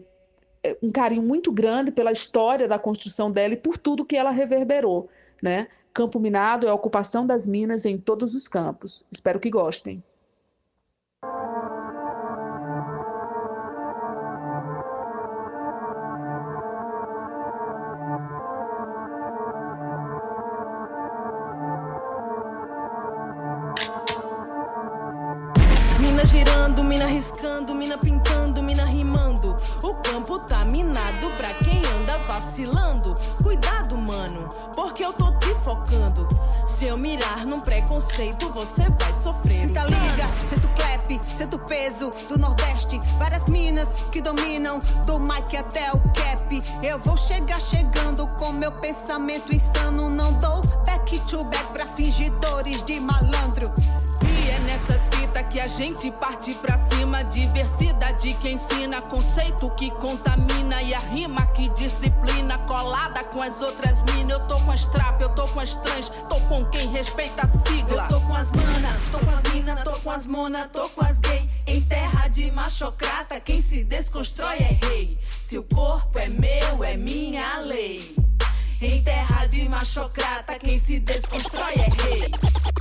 é, 0.62 0.76
um 0.82 0.90
carinho 0.90 1.22
muito 1.22 1.52
grande 1.52 1.92
pela 1.92 2.10
história 2.10 2.66
da 2.66 2.78
construção 2.78 3.30
dela 3.30 3.54
e 3.54 3.58
por 3.58 3.76
tudo 3.76 4.04
que 4.04 4.16
ela 4.16 4.30
reverberou, 4.30 5.08
né? 5.42 5.68
Campo 5.92 6.18
Minado 6.18 6.66
é 6.66 6.70
a 6.70 6.74
ocupação 6.74 7.24
das 7.24 7.46
minas 7.46 7.84
em 7.84 7.96
todos 7.96 8.34
os 8.34 8.48
campos. 8.48 9.04
Espero 9.12 9.38
que 9.38 9.48
gostem. 9.48 10.02
Riscando, 27.24 27.74
mina 27.74 27.96
pintando, 27.96 28.62
mina 28.62 28.84
rimando. 28.84 29.56
O 29.82 29.94
campo 29.94 30.38
tá 30.40 30.62
minado 30.66 31.30
pra 31.38 31.54
quem 31.54 31.82
anda 31.98 32.18
vacilando. 32.18 33.14
Cuidado, 33.42 33.96
mano, 33.96 34.46
porque 34.74 35.02
eu 35.02 35.12
tô 35.14 35.32
te 35.38 35.54
focando. 35.54 36.28
Se 36.66 36.84
eu 36.84 36.98
mirar 36.98 37.46
num 37.46 37.60
preconceito, 37.60 38.50
você 38.50 38.82
vai 38.90 39.12
sofrer. 39.14 39.72
Tá 39.72 39.84
liga, 39.84 40.28
sento 40.50 40.68
clap, 40.76 41.20
sento 41.26 41.58
peso 41.60 42.10
do 42.28 42.38
Nordeste. 42.38 43.00
Várias 43.16 43.46
minas 43.46 43.88
que 44.12 44.20
dominam, 44.20 44.78
do 45.06 45.18
mic 45.18 45.56
até 45.56 45.90
o 45.92 46.00
cap. 46.12 46.62
Eu 46.82 46.98
vou 46.98 47.16
chegar 47.16 47.60
chegando 47.60 48.26
com 48.36 48.52
meu 48.52 48.70
pensamento 48.70 49.54
insano. 49.54 50.10
Não 50.10 50.30
dou 50.34 50.60
back 50.84 51.18
to 51.20 51.42
back 51.44 51.72
pra 51.72 51.86
fingidores 51.86 52.82
de 52.82 53.00
malandro. 53.00 53.72
E 54.22 54.50
é 54.50 54.58
nessas 54.60 55.08
fitas 55.34 55.46
que 55.48 55.60
a 55.60 55.66
gente 55.66 56.10
parte 56.12 56.54
pra 56.54 56.78
cima. 56.90 57.24
Diversidade 57.24 58.34
que 58.34 58.50
ensina, 58.50 59.02
conceito 59.02 59.68
que 59.70 59.90
contamina. 59.92 60.80
E 60.82 60.94
a 60.94 60.98
rima 60.98 61.44
que 61.48 61.68
disciplina, 61.70 62.58
colada 62.58 63.24
com 63.24 63.42
as 63.42 63.60
outras 63.60 64.02
minas. 64.02 64.38
Eu 64.38 64.46
tô 64.46 64.58
com 64.60 64.70
as 64.70 64.84
trap, 64.86 65.20
eu 65.20 65.28
tô 65.30 65.46
com 65.48 65.60
as 65.60 65.74
trans, 65.76 66.08
tô 66.08 66.36
com 66.48 66.64
quem 66.66 66.88
respeita 66.90 67.42
a 67.42 67.68
sigla. 67.68 68.02
Eu 68.02 68.08
tô 68.08 68.20
com 68.20 68.34
as 68.34 68.52
mana, 68.52 69.00
tô 69.10 69.18
com 69.18 69.30
as 69.30 69.52
mina, 69.52 69.76
tô 69.76 69.92
com 69.92 70.10
as 70.10 70.26
mona, 70.26 70.68
tô 70.68 70.88
com 70.90 71.04
as 71.04 71.20
gay. 71.20 71.48
Em 71.66 71.80
terra 71.80 72.28
de 72.28 72.50
machocrata, 72.52 73.40
quem 73.40 73.62
se 73.62 73.82
desconstrói 73.84 74.56
é 74.58 74.86
rei. 74.86 75.18
Se 75.28 75.58
o 75.58 75.62
corpo 75.62 76.18
é 76.18 76.28
meu, 76.28 76.84
é 76.84 76.96
minha 76.96 77.58
lei. 77.58 78.14
Em 78.80 79.02
terra 79.02 79.46
de 79.46 79.68
machocrata, 79.68 80.58
quem 80.58 80.78
se 80.78 81.00
desconstrói 81.00 81.72
é 81.74 82.02
rei. 82.02 82.30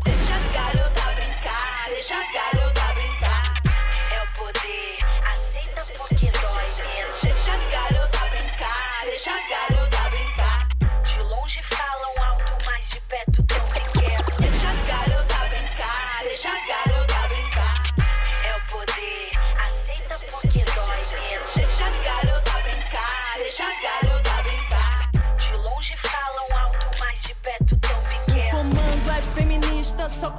Deixa 0.04 0.36
as 0.36 0.54
garotas 0.54 1.03
deixa 1.94 2.16
as 2.18 2.32
garotas 2.32 2.94
brincar. 2.96 3.54
É 4.12 4.24
o 4.24 4.28
poder, 4.34 4.98
aceita 5.32 5.86
porque 5.96 6.32
dói 6.32 6.68
menos. 6.82 7.22
Deixa 7.22 7.54
as 7.54 7.72
garotas 7.72 8.30
brincar, 8.32 9.02
deixa 9.06 9.32
as 9.32 9.48
garotas 9.48 9.73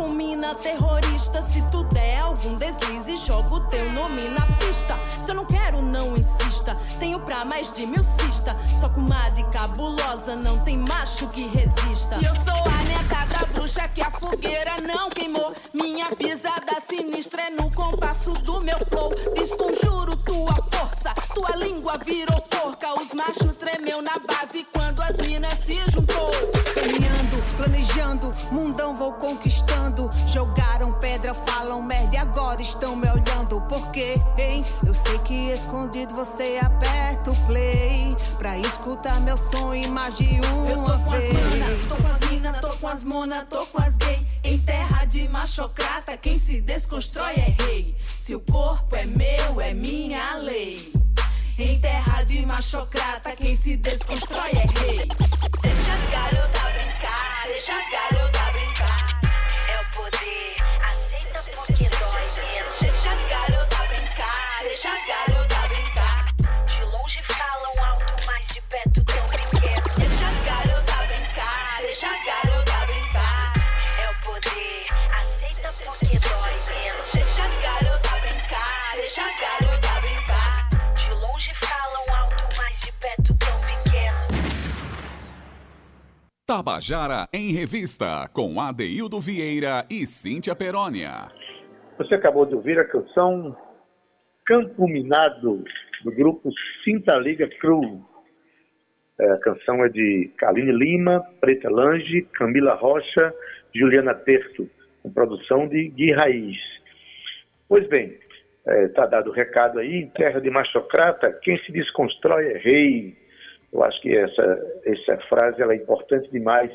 com 0.04 0.10
mina 0.10 0.54
terrorista. 0.54 1.42
Se 1.42 1.62
tu 1.70 1.82
der 1.84 2.20
algum 2.20 2.54
deslize, 2.56 3.16
jogo 3.16 3.60
teu 3.60 3.90
nome 3.92 4.28
na 4.28 4.46
pista. 4.58 4.98
Se 5.22 5.30
eu 5.30 5.34
não 5.34 5.46
quero, 5.46 5.80
não 5.80 6.14
insista. 6.14 6.76
Tenho 6.98 7.18
pra 7.20 7.44
mais 7.44 7.72
de 7.72 7.86
mil 7.86 8.04
cista. 8.04 8.54
Só 8.78 8.88
com 8.90 9.04
de 9.34 9.44
cabulosa, 9.44 10.36
não 10.36 10.58
tem 10.58 10.76
macho 10.76 11.26
que 11.28 11.46
resista. 11.48 12.16
Eu 12.16 12.34
sou 12.34 12.52
a 12.52 12.82
neta 12.84 13.38
da 13.38 13.46
bruxa 13.46 13.88
que 13.88 14.02
a 14.02 14.10
fogueira 14.10 14.74
não 14.82 15.08
queimou. 15.08 15.52
Minha 15.72 16.14
pisada 16.14 16.82
sinistra 16.86 17.42
é 17.42 17.50
no 17.50 17.70
compasso 17.70 18.32
do 18.32 18.60
meu 18.60 18.78
flow. 18.90 19.10
Desconjuro 19.34 20.16
tua 20.16 20.54
força, 20.70 21.14
tua 21.34 21.56
língua 21.56 21.96
virou 22.04 22.40
porca. 22.42 23.00
Os 23.00 23.14
machos 23.14 23.56
tremeu 23.58 24.02
na 24.02 24.18
base 24.18 24.66
quando 24.72 25.00
as 25.00 25.16
minas 25.26 25.54
se 25.64 25.78
juntou. 25.90 26.30
Planejando, 27.56 28.30
mundão 28.50 28.96
vou 28.96 29.12
conquistando. 29.14 30.10
Jogaram 30.26 30.92
pedra, 30.92 31.34
falam 31.34 31.82
merda 31.82 32.14
e 32.14 32.18
agora 32.18 32.60
estão 32.60 32.96
me 32.96 33.08
olhando. 33.08 33.60
Por 33.62 33.90
quê, 33.92 34.14
hein? 34.36 34.64
Eu 34.86 34.94
sei 34.94 35.18
que 35.20 35.46
escondido 35.48 36.14
você 36.14 36.60
aperta 36.62 37.30
o 37.30 37.36
play. 37.46 38.16
Pra 38.38 38.58
escutar 38.58 39.20
meu 39.20 39.36
som 39.36 39.72
em 39.74 39.86
mais 39.88 40.16
de 40.16 40.40
uma 40.40 40.70
Eu 40.70 40.78
tô 40.84 40.98
com 40.98 41.10
vez. 41.10 41.34
as 41.34 41.34
mana, 41.34 41.78
tô 41.88 41.96
com 41.96 42.08
as 42.08 42.30
mina, 42.30 42.52
tô 42.52 42.68
com 42.68 42.88
as 42.88 43.04
mona, 43.04 43.46
tô 43.48 43.66
com 43.66 43.82
as 43.82 43.96
gay. 43.96 44.20
Em 44.42 44.58
terra 44.58 45.04
de 45.04 45.28
machocrata, 45.28 46.16
quem 46.16 46.38
se 46.38 46.60
desconstrói 46.60 47.34
é 47.34 47.62
rei. 47.62 47.96
Se 48.18 48.34
o 48.34 48.40
corpo 48.40 48.94
é 48.96 49.06
meu, 49.06 49.60
é 49.60 49.72
minha 49.72 50.36
lei. 50.36 50.92
Em 51.58 51.78
terra 51.80 52.24
de 52.24 52.44
machocrata, 52.44 53.30
quem 53.32 53.56
se 53.56 53.76
desconstrói 53.76 54.50
é 54.50 54.66
rei. 54.80 55.08
Deixa 55.62 55.92
as 55.94 56.10
garotas 56.10 56.72
brincar, 56.74 57.33
deixa 57.46 57.76
as 57.76 57.90
garotas 57.90 58.52
brincar. 58.52 59.03
Tabajara 86.56 87.26
em 87.32 87.52
Revista, 87.52 88.30
com 88.32 88.60
Adeildo 88.60 89.18
Vieira 89.18 89.84
e 89.90 90.06
Cíntia 90.06 90.54
Perónia. 90.54 91.32
Você 91.98 92.14
acabou 92.14 92.46
de 92.46 92.54
ouvir 92.54 92.78
a 92.78 92.84
canção 92.84 93.56
Campo 94.46 94.86
Minado, 94.86 95.64
do 96.04 96.12
grupo 96.12 96.52
Cinta 96.84 97.18
Liga 97.18 97.48
Cruz. 97.58 97.98
É, 99.18 99.32
a 99.32 99.38
canção 99.38 99.84
é 99.84 99.88
de 99.88 100.30
Kaline 100.38 100.70
Lima, 100.70 101.24
Preta 101.40 101.68
Lange, 101.68 102.22
Camila 102.34 102.74
Rocha, 102.74 103.34
Juliana 103.74 104.14
Terto, 104.14 104.70
com 105.02 105.10
produção 105.10 105.66
de 105.66 105.88
Gui 105.88 106.12
Raiz. 106.12 106.56
Pois 107.68 107.84
bem, 107.88 108.16
está 108.64 109.06
dado 109.06 109.30
o 109.30 109.34
recado 109.34 109.80
aí, 109.80 110.08
terra 110.14 110.40
de 110.40 110.50
machocrata, 110.50 111.32
quem 111.42 111.58
se 111.64 111.72
desconstrói 111.72 112.52
é 112.52 112.58
rei. 112.58 113.23
Eu 113.74 113.82
acho 113.82 114.00
que 114.00 114.16
essa, 114.16 114.80
essa 114.84 115.18
frase 115.28 115.60
ela 115.60 115.72
é 115.72 115.76
importante 115.76 116.30
demais 116.30 116.70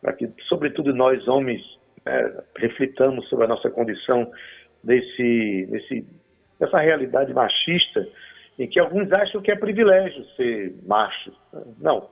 para 0.00 0.14
que, 0.14 0.26
sobretudo 0.48 0.94
nós 0.94 1.28
homens, 1.28 1.60
né, 2.04 2.34
reflitamos 2.56 3.28
sobre 3.28 3.44
a 3.44 3.48
nossa 3.48 3.68
condição 3.68 4.32
desse, 4.82 5.68
desse, 5.70 6.06
dessa 6.58 6.80
realidade 6.80 7.34
machista, 7.34 8.08
em 8.58 8.66
que 8.66 8.80
alguns 8.80 9.12
acham 9.12 9.42
que 9.42 9.50
é 9.50 9.54
privilégio 9.56 10.24
ser 10.36 10.74
macho. 10.86 11.30
Não. 11.78 12.08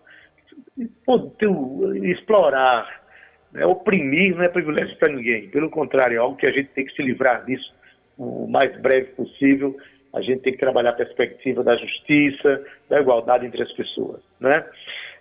Explorar, 2.03 3.03
né, 3.51 3.64
oprimir 3.64 4.37
não 4.37 4.43
é 4.43 4.49
privilégio 4.51 4.95
para 4.99 5.12
ninguém. 5.12 5.49
Pelo 5.49 5.71
contrário, 5.71 6.17
é 6.17 6.19
algo 6.19 6.37
que 6.37 6.47
a 6.47 6.53
gente 6.53 6.69
tem 6.71 6.85
que 6.85 6.93
se 6.93 7.03
livrar 7.03 7.47
disso 7.47 7.75
o 8.19 8.47
mais 8.47 8.79
breve 8.83 9.12
possível. 9.12 9.75
A 10.12 10.21
gente 10.21 10.42
tem 10.42 10.53
que 10.53 10.59
trabalhar 10.59 10.90
a 10.90 10.94
perspectiva 10.94 11.62
da 11.62 11.77
justiça, 11.77 12.64
da 12.88 13.01
igualdade 13.01 13.47
entre 13.47 13.62
as 13.62 13.73
pessoas. 13.73 14.23
Né? 14.40 14.64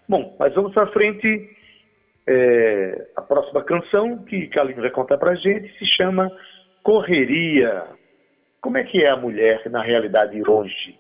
Bom, 0.08 0.36
mas 0.40 0.54
vamos 0.54 0.74
para 0.74 0.92
frente. 0.92 1.56
É, 2.30 3.08
a 3.16 3.22
próxima 3.22 3.64
canção 3.64 4.24
que 4.26 4.48
Kaline 4.48 4.82
vai 4.82 4.92
contar 4.92 5.18
para 5.18 5.36
gente 5.36 5.78
se 5.78 5.86
chama 5.86 6.30
Correria. 6.84 7.86
Como 8.60 8.78
é 8.78 8.84
que 8.84 9.04
é 9.04 9.10
a 9.10 9.16
mulher 9.16 9.70
na 9.70 9.82
realidade 9.82 10.42
hoje? 10.50 11.00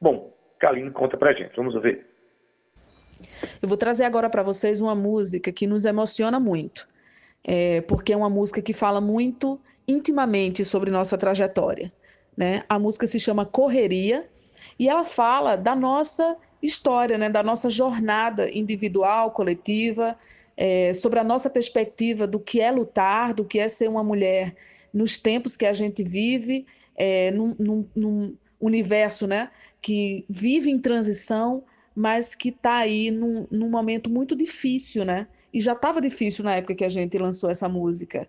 Bom, 0.00 0.32
Kaline 0.58 0.90
conta 0.90 1.16
para 1.16 1.32
gente. 1.32 1.54
Vamos 1.56 1.80
ver. 1.80 2.06
Eu 3.62 3.68
vou 3.68 3.76
trazer 3.76 4.04
agora 4.04 4.28
para 4.28 4.42
vocês 4.42 4.80
uma 4.80 4.94
música 4.94 5.52
que 5.52 5.66
nos 5.66 5.84
emociona 5.84 6.38
muito, 6.38 6.86
é, 7.44 7.80
porque 7.82 8.12
é 8.12 8.16
uma 8.16 8.28
música 8.28 8.60
que 8.60 8.72
fala 8.72 9.00
muito 9.00 9.60
intimamente 9.88 10.64
sobre 10.64 10.90
nossa 10.90 11.16
trajetória. 11.16 11.92
Né? 12.36 12.62
A 12.68 12.78
música 12.78 13.06
se 13.06 13.18
chama 13.18 13.46
Correria 13.46 14.28
e 14.78 14.88
ela 14.88 15.04
fala 15.04 15.56
da 15.56 15.74
nossa 15.74 16.36
história, 16.62 17.16
né? 17.16 17.28
da 17.28 17.42
nossa 17.42 17.70
jornada 17.70 18.50
individual, 18.56 19.30
coletiva, 19.30 20.16
é, 20.56 20.92
sobre 20.94 21.18
a 21.18 21.24
nossa 21.24 21.48
perspectiva 21.50 22.26
do 22.26 22.38
que 22.40 22.60
é 22.60 22.70
lutar, 22.70 23.34
do 23.34 23.44
que 23.44 23.58
é 23.58 23.68
ser 23.68 23.88
uma 23.88 24.02
mulher 24.02 24.54
nos 24.92 25.18
tempos 25.18 25.56
que 25.56 25.66
a 25.66 25.72
gente 25.72 26.02
vive, 26.02 26.66
é, 26.96 27.30
num, 27.30 27.54
num- 27.58 27.88
num 27.94 28.36
universo 28.60 29.26
né? 29.26 29.50
que 29.82 30.24
vive 30.28 30.70
em 30.70 30.78
transição, 30.78 31.62
mas 31.94 32.34
que 32.34 32.48
está 32.48 32.78
aí 32.78 33.10
num, 33.10 33.46
num 33.50 33.70
momento 33.70 34.10
muito 34.10 34.34
difícil, 34.34 35.04
né? 35.04 35.28
E 35.52 35.60
já 35.60 35.72
estava 35.72 36.00
difícil 36.00 36.44
na 36.44 36.56
época 36.56 36.74
que 36.74 36.84
a 36.84 36.88
gente 36.88 37.16
lançou 37.16 37.48
essa 37.48 37.68
música. 37.68 38.28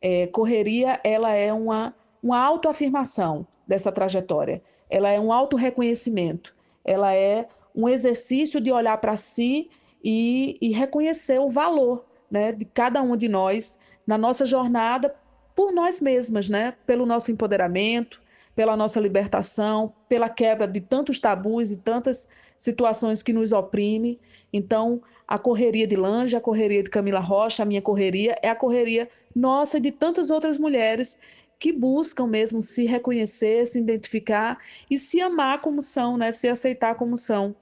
É, 0.00 0.26
Correria, 0.28 1.00
ela 1.02 1.32
é 1.32 1.52
uma, 1.52 1.94
uma 2.22 2.38
autoafirmação 2.38 3.46
dessa 3.66 3.92
trajetória. 3.92 4.62
Ela 4.90 5.10
é 5.10 5.20
um 5.20 5.32
autorreconhecimento. 5.32 6.54
Ela 6.84 7.14
é 7.14 7.48
um 7.74 7.88
exercício 7.88 8.60
de 8.60 8.72
olhar 8.72 8.98
para 8.98 9.16
si 9.16 9.70
e, 10.02 10.56
e 10.60 10.70
reconhecer 10.70 11.38
o 11.38 11.48
valor 11.48 12.04
né, 12.30 12.52
de 12.52 12.64
cada 12.64 13.02
um 13.02 13.16
de 13.16 13.28
nós 13.28 13.78
na 14.06 14.16
nossa 14.16 14.46
jornada 14.46 15.14
por 15.54 15.72
nós 15.72 16.00
mesmas, 16.00 16.48
né? 16.48 16.74
Pelo 16.86 17.04
nosso 17.04 17.32
empoderamento, 17.32 18.20
pela 18.54 18.76
nossa 18.76 19.00
libertação, 19.00 19.92
pela 20.08 20.28
quebra 20.28 20.66
de 20.66 20.80
tantos 20.80 21.20
tabus 21.20 21.70
e 21.70 21.76
tantas 21.76 22.28
situações 22.56 23.22
que 23.22 23.32
nos 23.32 23.52
oprimem. 23.52 24.18
Então, 24.52 25.02
a 25.26 25.38
correria 25.38 25.86
de 25.86 25.94
Lange, 25.94 26.36
a 26.36 26.40
correria 26.40 26.82
de 26.82 26.90
Camila 26.90 27.20
Rocha, 27.20 27.62
a 27.62 27.66
minha 27.66 27.82
correria, 27.82 28.36
é 28.42 28.48
a 28.48 28.54
correria 28.54 29.08
nossa 29.34 29.76
e 29.76 29.80
de 29.80 29.92
tantas 29.92 30.30
outras 30.30 30.58
mulheres 30.58 31.18
que 31.58 31.72
buscam 31.72 32.26
mesmo 32.26 32.62
se 32.62 32.86
reconhecer, 32.86 33.66
se 33.66 33.78
identificar 33.80 34.58
e 34.90 34.98
se 34.98 35.20
amar 35.20 35.60
como 35.60 35.82
são, 35.82 36.16
né? 36.16 36.32
Se 36.32 36.48
aceitar 36.48 36.94
como 36.94 37.18
são. 37.18 37.54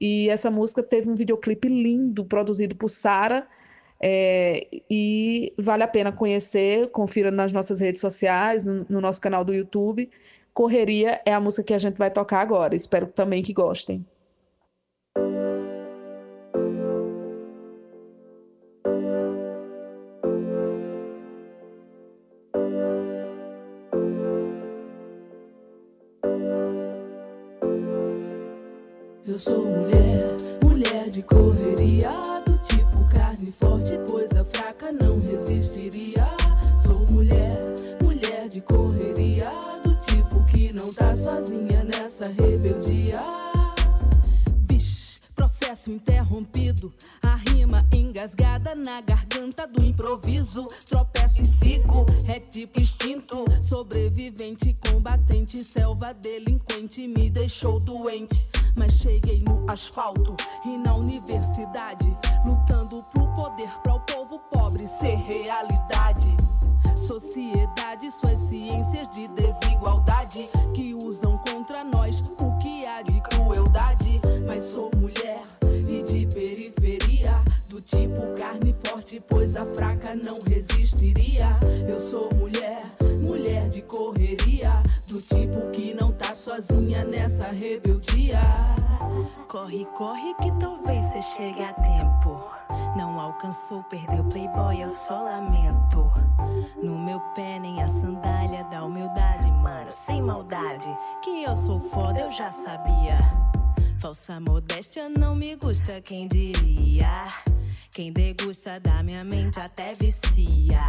E 0.00 0.28
essa 0.30 0.50
música 0.50 0.82
teve 0.82 1.10
um 1.10 1.14
videoclipe 1.14 1.68
lindo 1.68 2.24
produzido 2.24 2.74
por 2.76 2.88
Sara. 2.88 3.46
é, 4.02 4.66
e 4.90 5.52
vale 5.58 5.82
a 5.82 5.88
pena 5.88 6.10
conhecer, 6.12 6.88
confira 6.90 7.30
nas 7.30 7.52
nossas 7.52 7.80
redes 7.80 8.00
sociais, 8.00 8.64
no, 8.64 8.86
no 8.88 9.00
nosso 9.00 9.20
canal 9.20 9.44
do 9.44 9.52
YouTube. 9.54 10.10
Correria 10.54 11.20
é 11.26 11.32
a 11.34 11.40
música 11.40 11.64
que 11.64 11.74
a 11.74 11.78
gente 11.78 11.98
vai 11.98 12.10
tocar 12.10 12.40
agora. 12.40 12.74
Espero 12.74 13.06
também 13.08 13.42
que 13.42 13.52
gostem. 13.52 14.04
Sou 29.40 29.64
mulher, 29.64 30.36
mulher 30.62 31.08
de 31.08 31.22
correria, 31.22 32.12
do 32.44 32.58
tipo 32.58 33.08
carne 33.08 33.50
forte, 33.50 33.98
pois 34.06 34.30
a 34.36 34.44
fraca 34.44 34.92
não 34.92 35.18
resistiria. 35.18 36.28
Sou 36.76 37.06
mulher, 37.10 37.58
mulher 38.02 38.50
de 38.50 38.60
correria, 38.60 39.50
do 39.82 39.94
tipo 39.94 40.44
que 40.44 40.74
não 40.74 40.92
tá 40.92 41.16
sozinha 41.16 41.82
nessa 41.84 42.26
rebeldia. 42.26 43.22
Vixe, 44.68 45.22
processo 45.34 45.90
interrompido. 45.90 46.92
A 47.22 47.36
rima 47.36 47.86
engasgada 47.90 48.74
na 48.74 49.00
garganta 49.00 49.66
do 49.66 49.82
improviso. 49.82 50.68
Tropeço 50.86 51.40
e 51.40 51.46
sigo, 51.46 52.04
é 52.28 52.38
tipo 52.38 52.78
instinto. 52.78 53.46
Sobrevivente, 53.62 54.76
combatente, 54.86 55.64
selva 55.64 56.12
delinquente. 56.12 56.69
Me 56.98 57.30
deixou 57.30 57.78
doente, 57.78 58.44
mas 58.74 58.94
cheguei 58.94 59.44
no 59.46 59.64
asfalto 59.70 60.34
e 60.64 60.76
na 60.76 60.96
universidade. 60.96 62.08
Lutando 62.44 63.00
pro 63.12 63.32
poder, 63.32 63.70
pra 63.80 63.99
Corre, 89.48 89.84
corre 89.96 90.34
que 90.34 90.52
talvez 90.60 91.04
você 91.06 91.22
chegue 91.22 91.62
a 91.62 91.72
tempo. 91.72 92.40
Não 92.96 93.18
alcançou, 93.18 93.82
perdeu 93.84 94.24
Playboy, 94.24 94.80
eu 94.80 94.88
só 94.88 95.22
lamento. 95.22 96.10
No 96.82 96.98
meu 96.98 97.20
pé 97.34 97.58
nem 97.58 97.82
a 97.82 97.88
sandália 97.88 98.64
da 98.64 98.84
humildade, 98.84 99.50
mano, 99.50 99.90
sem 99.90 100.22
maldade. 100.22 100.88
Que 101.22 101.42
eu 101.42 101.56
sou 101.56 101.80
foda, 101.80 102.20
eu 102.20 102.30
já 102.30 102.52
sabia. 102.52 103.18
Falsa 104.00 104.40
modéstia 104.40 105.08
não 105.08 105.34
me 105.34 105.56
gusta, 105.56 106.00
quem 106.00 106.26
diria? 106.28 107.26
Quem 107.90 108.12
degusta 108.12 108.78
da 108.78 109.02
minha 109.02 109.24
mente 109.24 109.58
até 109.60 109.94
vicia. 109.94 110.80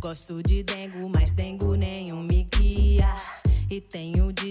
Gosto 0.00 0.42
de 0.42 0.62
dengo, 0.62 1.08
mas 1.08 1.30
dengo 1.30 1.74
nenhum 1.74 2.22
me 2.22 2.44
guia. 2.44 2.69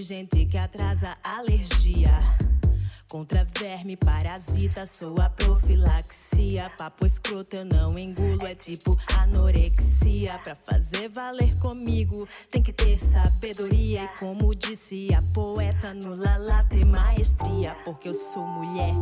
Gente 0.10 0.44
que 0.48 0.58
atrasa 0.58 1.16
alergia. 1.24 2.10
Contra 3.08 3.46
verme, 3.60 3.96
parasita, 3.96 4.84
sou 4.88 5.22
a 5.22 5.30
profilaxia. 5.30 6.68
Papo 6.80 7.06
escroto 7.06 7.56
eu 7.58 7.64
não 7.64 7.96
engulo, 7.96 8.44
é 8.48 8.56
tipo 8.56 8.98
anorexia. 9.22 10.40
Pra 10.40 10.56
fazer 10.56 11.10
valer 11.10 11.56
comigo, 11.60 12.28
tem 12.50 12.64
que 12.64 12.74
ter 12.74 12.98
sabedoria. 12.98 14.06
E 14.06 14.08
como 14.18 14.56
disse 14.56 15.10
a 15.14 15.22
poeta 15.32 15.94
no 15.94 16.16
Lala, 16.16 16.64
ter 16.64 16.86
maestria. 16.86 17.76
Porque 17.86 18.10
eu 18.10 18.14
sou 18.16 18.48
mulher, 18.48 18.96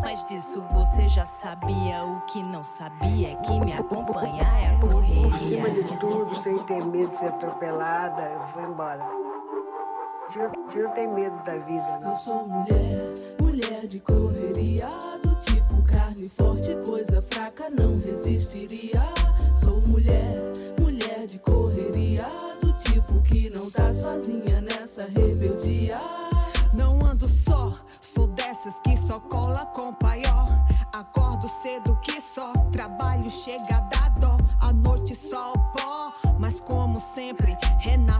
mas 0.00 0.24
disso 0.26 0.64
você 0.70 1.08
já 1.08 1.26
sabia. 1.26 2.04
O 2.04 2.20
que 2.26 2.40
não 2.40 2.62
sabia 2.62 3.32
é 3.32 3.34
que 3.34 3.58
me 3.58 3.72
acompanhar 3.72 4.62
é 4.62 4.76
a 4.76 4.78
Por 4.78 5.04
cima 5.04 5.28
correria. 5.28 5.82
de 5.82 5.96
tudo, 5.98 6.40
sem 6.44 6.56
ter 6.66 6.84
medo 6.86 7.10
de 7.10 7.18
ser 7.18 7.26
atropelada, 7.26 8.22
eu 8.22 8.46
fui 8.52 8.62
embora. 8.62 9.21
Tio 10.32 10.88
tem 10.94 11.06
medo 11.12 11.36
da 11.44 11.58
vida, 11.58 11.98
Eu 12.00 12.08
não. 12.08 12.16
sou 12.16 12.48
mulher, 12.48 13.12
mulher 13.38 13.86
de 13.86 14.00
correria, 14.00 14.88
do 15.22 15.34
tipo 15.42 15.82
carne 15.82 16.26
forte, 16.30 16.74
pois 16.86 17.12
a 17.12 17.20
fraca 17.20 17.68
não 17.68 18.00
resistiria. 18.00 19.02
Sou 19.52 19.82
mulher, 19.82 20.34
mulher 20.80 21.26
de 21.26 21.38
correria, 21.38 22.26
do 22.62 22.72
tipo 22.78 23.20
que 23.20 23.50
não 23.50 23.70
tá 23.70 23.92
sozinha 23.92 24.62
nessa 24.62 25.04
rebeldia. 25.04 26.00
Não 26.72 26.98
ando 27.04 27.28
só, 27.28 27.78
sou 28.00 28.26
dessas 28.28 28.72
que 28.80 28.96
só 29.06 29.20
cola 29.20 29.66
com 29.66 29.92
paió. 29.92 30.46
Acordo 30.94 31.46
cedo 31.46 31.94
que 32.00 32.18
só 32.22 32.54
trabalho 32.72 33.28
chega 33.28 33.76
a 33.76 33.80
dar 33.80 34.10
dó. 34.18 34.38
À 34.58 34.72
noite 34.72 35.14
só 35.14 35.52
o 35.52 35.58
pó, 35.72 36.12
mas 36.38 36.58
como 36.60 36.98
sempre, 37.00 37.54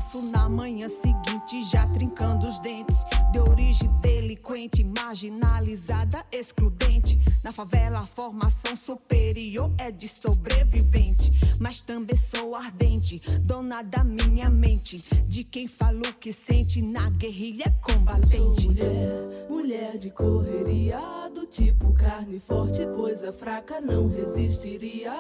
renasço 0.03 0.23
na 0.31 0.49
manhã 0.49 0.89
seguinte, 0.89 1.63
já 1.65 1.87
trincando 1.87 2.49
os 2.49 2.59
dentes. 2.59 2.97
De 3.31 3.39
origem 3.39 3.89
delinquente, 4.01 4.85
marginalizada, 4.85 6.25
excludente. 6.33 7.19
Na 7.45 7.53
favela, 7.53 8.01
a 8.01 8.07
formação 8.07 8.77
superior 8.77 9.73
é 9.79 9.91
de 9.91 10.09
sobrevivente. 10.09 11.33
Mas 11.61 11.81
também 11.81 12.17
sou 12.17 12.55
ardente, 12.55 13.21
dona 13.41 13.83
da 13.83 14.03
minha 14.03 14.51
mente. 14.51 14.99
De 15.27 15.45
quem 15.45 15.67
fala 15.67 16.01
o 16.01 16.15
que 16.15 16.33
sente, 16.33 16.83
na 16.83 17.09
guerrilha 17.11 17.65
é 17.67 17.93
combatente. 17.93 18.67
mulher, 18.67 19.47
mulher 19.49 19.99
de 19.99 20.11
correria, 20.11 21.01
do 21.35 21.47
tipo 21.47 21.93
carne 21.93 22.41
forte, 22.41 22.87
pois 22.97 23.23
a 23.25 23.33
fraca 23.33 23.81
não 23.81 24.09
resistiria. 24.09 25.15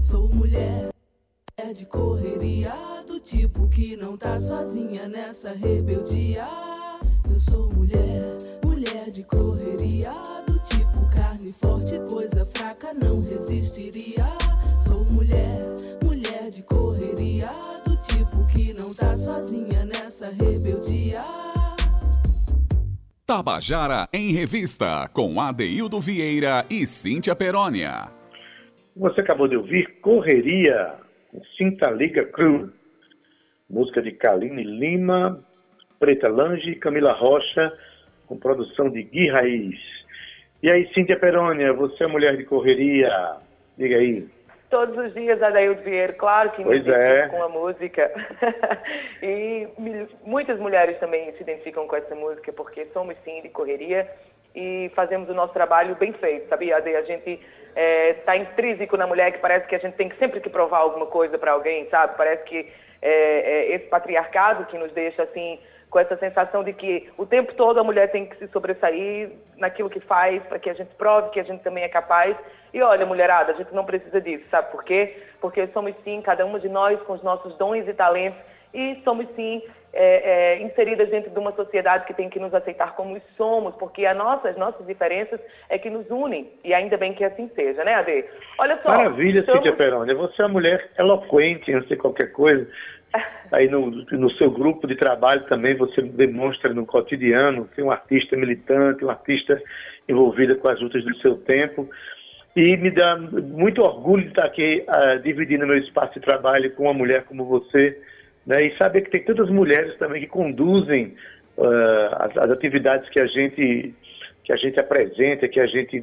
Sou 0.00 0.32
mulher, 0.32 0.90
mulher 1.58 1.74
de 1.74 1.86
correria, 1.86 2.72
do 3.06 3.18
tipo 3.18 3.68
que 3.68 3.96
não 3.96 4.16
tá 4.16 4.38
sozinha 4.38 5.08
nessa 5.08 5.50
rebeldia. 5.52 6.46
Eu 7.28 7.34
sou 7.34 7.72
mulher, 7.72 8.38
mulher 8.64 9.10
de 9.10 9.24
correria, 9.24 10.12
do 10.46 10.56
tipo 10.60 11.10
carne 11.12 11.52
forte, 11.52 12.00
pois 12.08 12.32
a 12.38 12.46
fraca 12.46 12.94
não 12.94 13.20
resistiria. 13.22 14.22
Sou 14.78 15.04
mulher, 15.06 15.60
mulher 16.04 16.50
de 16.52 16.62
correria, 16.62 17.50
do 17.84 17.96
tipo 18.02 18.46
que 18.46 18.72
não 18.72 18.94
tá 18.94 19.16
sozinha 19.16 19.84
nessa 19.84 20.30
rebeldia. 20.30 21.24
Tabajara 23.26 24.08
em 24.12 24.32
Revista, 24.32 25.08
com 25.12 25.40
Adeildo 25.40 26.00
Vieira 26.00 26.64
e 26.70 26.86
Cíntia 26.86 27.34
Perónia. 27.34 28.10
Você 28.96 29.20
acabou 29.20 29.46
de 29.46 29.56
ouvir 29.56 30.00
Correria, 30.00 31.07
Cinta 31.56 31.90
Liga 31.90 32.24
Crew. 32.26 32.70
Música 33.68 34.00
de 34.00 34.12
Kaline 34.12 34.64
Lima, 34.64 35.44
Preta 35.98 36.28
Lange 36.28 36.70
e 36.70 36.76
Camila 36.76 37.12
Rocha, 37.12 37.72
com 38.26 38.38
produção 38.38 38.88
de 38.88 39.02
Gui 39.02 39.28
Raiz. 39.28 39.78
E 40.62 40.70
aí, 40.70 40.92
Cíntia 40.94 41.18
Perônia, 41.18 41.72
você 41.72 42.04
é 42.04 42.06
mulher 42.06 42.36
de 42.36 42.44
correria. 42.44 43.36
Diga 43.76 43.96
aí. 43.96 44.26
Todos 44.70 44.96
os 44.98 45.14
dias, 45.14 45.42
Adaildo 45.42 45.82
Vieira, 45.82 46.12
claro 46.12 46.50
que 46.50 46.58
me 46.58 46.64
Pois 46.64 46.80
identifico 46.80 47.06
é. 47.06 47.28
com 47.28 47.42
a 47.42 47.48
música. 47.48 48.10
e 49.22 49.68
muitas 50.24 50.58
mulheres 50.58 50.98
também 50.98 51.32
se 51.32 51.42
identificam 51.42 51.86
com 51.86 51.96
essa 51.96 52.14
música, 52.14 52.52
porque 52.52 52.86
somos 52.86 53.16
sim 53.24 53.40
de 53.42 53.48
correria 53.48 54.08
e 54.54 54.90
fazemos 54.94 55.28
o 55.28 55.34
nosso 55.34 55.52
trabalho 55.52 55.94
bem 55.94 56.12
feito, 56.12 56.48
sabia? 56.48 56.76
A 56.76 57.02
gente 57.02 57.40
está 58.18 58.36
intrínseco 58.36 58.96
na 58.96 59.06
mulher 59.06 59.30
que 59.30 59.38
parece 59.38 59.66
que 59.66 59.74
a 59.74 59.78
gente 59.78 59.94
tem 59.94 60.10
sempre 60.18 60.40
que 60.40 60.50
provar 60.50 60.78
alguma 60.78 61.06
coisa 61.06 61.38
para 61.38 61.52
alguém, 61.52 61.88
sabe? 61.88 62.16
Parece 62.16 62.42
que 62.44 62.68
é, 63.00 63.10
é, 63.10 63.74
esse 63.74 63.86
patriarcado 63.86 64.64
que 64.66 64.76
nos 64.76 64.92
deixa 64.92 65.22
assim 65.22 65.58
com 65.88 65.98
essa 65.98 66.16
sensação 66.16 66.62
de 66.62 66.72
que 66.72 67.08
o 67.16 67.24
tempo 67.24 67.54
todo 67.54 67.78
a 67.78 67.84
mulher 67.84 68.10
tem 68.10 68.26
que 68.26 68.36
se 68.36 68.48
sobressair 68.48 69.30
naquilo 69.56 69.88
que 69.88 70.00
faz, 70.00 70.42
para 70.42 70.58
que 70.58 70.68
a 70.68 70.74
gente 70.74 70.94
prove 70.96 71.30
que 71.30 71.40
a 71.40 71.44
gente 71.44 71.62
também 71.62 71.84
é 71.84 71.88
capaz. 71.88 72.36
E 72.74 72.82
olha, 72.82 73.06
mulherada, 73.06 73.52
a 73.52 73.54
gente 73.54 73.74
não 73.74 73.84
precisa 73.84 74.20
disso, 74.20 74.44
sabe 74.50 74.70
por 74.70 74.84
quê? 74.84 75.22
Porque 75.40 75.66
somos 75.68 75.94
sim, 76.04 76.20
cada 76.20 76.44
uma 76.44 76.60
de 76.60 76.68
nós 76.68 77.00
com 77.02 77.14
os 77.14 77.22
nossos 77.22 77.56
dons 77.56 77.88
e 77.88 77.94
talentos, 77.94 78.38
e 78.74 79.00
somos 79.02 79.26
sim 79.34 79.62
é, 79.92 80.54
é, 80.54 80.62
inseridas 80.62 81.08
dentro 81.08 81.30
de 81.30 81.38
uma 81.38 81.52
sociedade 81.52 82.06
que 82.06 82.14
tem 82.14 82.28
que 82.28 82.38
nos 82.38 82.52
aceitar 82.52 82.94
como 82.94 83.20
somos, 83.36 83.74
porque 83.76 84.04
a 84.06 84.14
nossa, 84.14 84.48
as 84.48 84.56
nossas 84.56 84.86
diferenças 84.86 85.40
é 85.68 85.78
que 85.78 85.90
nos 85.90 86.08
unem, 86.10 86.52
e 86.64 86.74
ainda 86.74 86.96
bem 86.96 87.12
que 87.12 87.24
assim 87.24 87.50
seja, 87.54 87.82
né, 87.84 87.94
Ade? 87.94 88.24
Olha 88.58 88.78
só. 88.82 88.90
Maravilha, 88.90 89.40
estamos- 89.40 89.62
Cíntia 89.62 89.76
Perônia. 89.76 90.14
Você 90.14 90.42
é 90.42 90.44
uma 90.44 90.52
mulher 90.52 90.90
eloquente, 90.98 91.72
não 91.72 91.82
sei 91.84 91.96
qualquer 91.96 92.32
coisa. 92.32 92.68
Aí 93.52 93.68
no, 93.68 93.90
no 93.90 94.30
seu 94.32 94.50
grupo 94.50 94.86
de 94.86 94.94
trabalho 94.94 95.46
também 95.46 95.74
você 95.74 96.02
demonstra 96.02 96.74
no 96.74 96.84
cotidiano 96.84 97.68
que 97.74 97.82
um 97.82 97.90
artista 97.90 98.36
militante, 98.36 99.04
um 99.04 99.10
artista 99.10 99.60
envolvida 100.08 100.54
com 100.54 100.70
as 100.70 100.80
lutas 100.80 101.02
do 101.04 101.16
seu 101.18 101.36
tempo. 101.38 101.88
E 102.54 102.76
me 102.76 102.90
dá 102.90 103.16
muito 103.16 103.82
orgulho 103.82 104.24
de 104.24 104.28
estar 104.30 104.44
aqui 104.44 104.84
ah, 104.88 105.14
dividindo 105.16 105.66
meu 105.66 105.78
espaço 105.78 106.14
de 106.14 106.20
trabalho 106.20 106.70
com 106.72 106.84
uma 106.84 106.94
mulher 106.94 107.24
como 107.24 107.44
você, 107.44 107.98
né? 108.48 108.64
E 108.64 108.76
saber 108.78 109.02
que 109.02 109.10
tem 109.10 109.22
tantas 109.22 109.50
mulheres 109.50 109.96
também 109.98 110.22
que 110.22 110.26
conduzem 110.26 111.14
ah, 111.58 112.24
as, 112.24 112.36
as 112.38 112.50
atividades 112.50 113.08
que 113.10 113.20
a 113.20 113.26
gente 113.26 113.94
que 114.42 114.52
a 114.52 114.56
gente 114.56 114.80
apresenta, 114.80 115.46
que 115.46 115.60
a 115.60 115.66
gente 115.66 116.02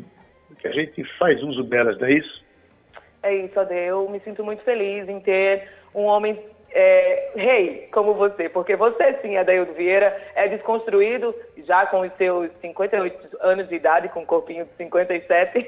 que 0.60 0.68
a 0.68 0.72
gente 0.72 1.04
faz 1.18 1.42
uso 1.42 1.64
delas, 1.64 1.98
não 1.98 2.08
é 2.08 2.14
isso? 2.14 2.46
É 3.24 3.36
isso, 3.36 3.60
Ade. 3.60 3.74
Eu 3.74 4.08
me 4.08 4.20
sinto 4.20 4.44
muito 4.44 4.62
feliz 4.62 5.10
em 5.10 5.20
ter 5.20 5.68
um 5.94 6.04
homem 6.04 6.40
é, 6.72 7.32
rei 7.36 7.90
como 7.92 8.14
você, 8.14 8.48
porque 8.48 8.76
você 8.76 9.18
sim, 9.22 9.38
Adaildo 9.38 9.74
Vieira, 9.74 10.16
é 10.36 10.48
desconstruído, 10.48 11.34
já 11.66 11.88
com 11.88 12.02
os 12.02 12.14
seus 12.14 12.52
58 12.62 13.38
anos 13.42 13.68
de 13.68 13.76
idade, 13.76 14.10
com 14.10 14.20
um 14.20 14.26
corpinho 14.26 14.66
de 14.66 14.72
57. 14.78 15.68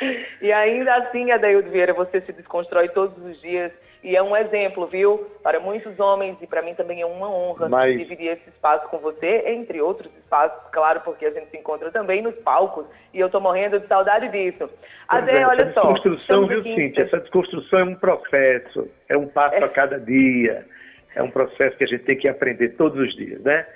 e 0.40 0.50
ainda 0.50 0.94
assim, 0.94 1.30
Adaildo 1.30 1.68
Vieira, 1.68 1.92
você 1.92 2.22
se 2.22 2.32
desconstrói 2.32 2.88
todos 2.88 3.22
os 3.22 3.38
dias 3.42 3.70
e 4.02 4.14
é 4.14 4.22
um 4.22 4.36
exemplo, 4.36 4.86
viu? 4.86 5.26
Para 5.42 5.58
muitos 5.58 5.98
homens 5.98 6.36
e 6.40 6.46
para 6.46 6.62
mim 6.62 6.74
também 6.74 7.00
é 7.00 7.06
uma 7.06 7.28
honra 7.28 7.68
Mas- 7.68 7.98
dividir 7.98 8.28
esse 8.28 8.48
espaço 8.48 8.88
com 8.88 8.98
você, 8.98 9.44
entre 9.46 9.80
outros 9.80 10.10
espaços, 10.16 10.58
claro, 10.70 11.00
porque 11.00 11.26
a 11.26 11.30
gente 11.30 11.50
se 11.50 11.56
encontra 11.56 11.90
também 11.90 12.22
nos 12.22 12.34
palcos 12.36 12.86
e 13.12 13.18
eu 13.18 13.28
tô 13.28 13.40
morrendo 13.40 13.80
de 13.80 13.86
saudade 13.88 14.28
disso. 14.28 14.70
Pois 15.10 15.28
é, 15.28 15.46
olha 15.46 15.62
essa 15.62 15.72
só. 15.72 15.92
desconstrução, 15.92 16.46
viu, 16.46 16.62
Cíntia? 16.62 17.04
Essa 17.04 17.18
desconstrução 17.18 17.80
é 17.80 17.84
um 17.84 17.94
processo, 17.94 18.88
é 19.08 19.18
um 19.18 19.26
passo 19.26 19.64
a 19.64 19.68
cada 19.68 19.98
dia, 19.98 20.64
é 21.14 21.22
um 21.22 21.30
processo 21.30 21.76
que 21.76 21.84
a 21.84 21.88
gente 21.88 22.04
tem 22.04 22.16
que 22.16 22.28
aprender 22.28 22.70
todos 22.76 23.00
os 23.00 23.16
dias, 23.16 23.40
né? 23.42 23.66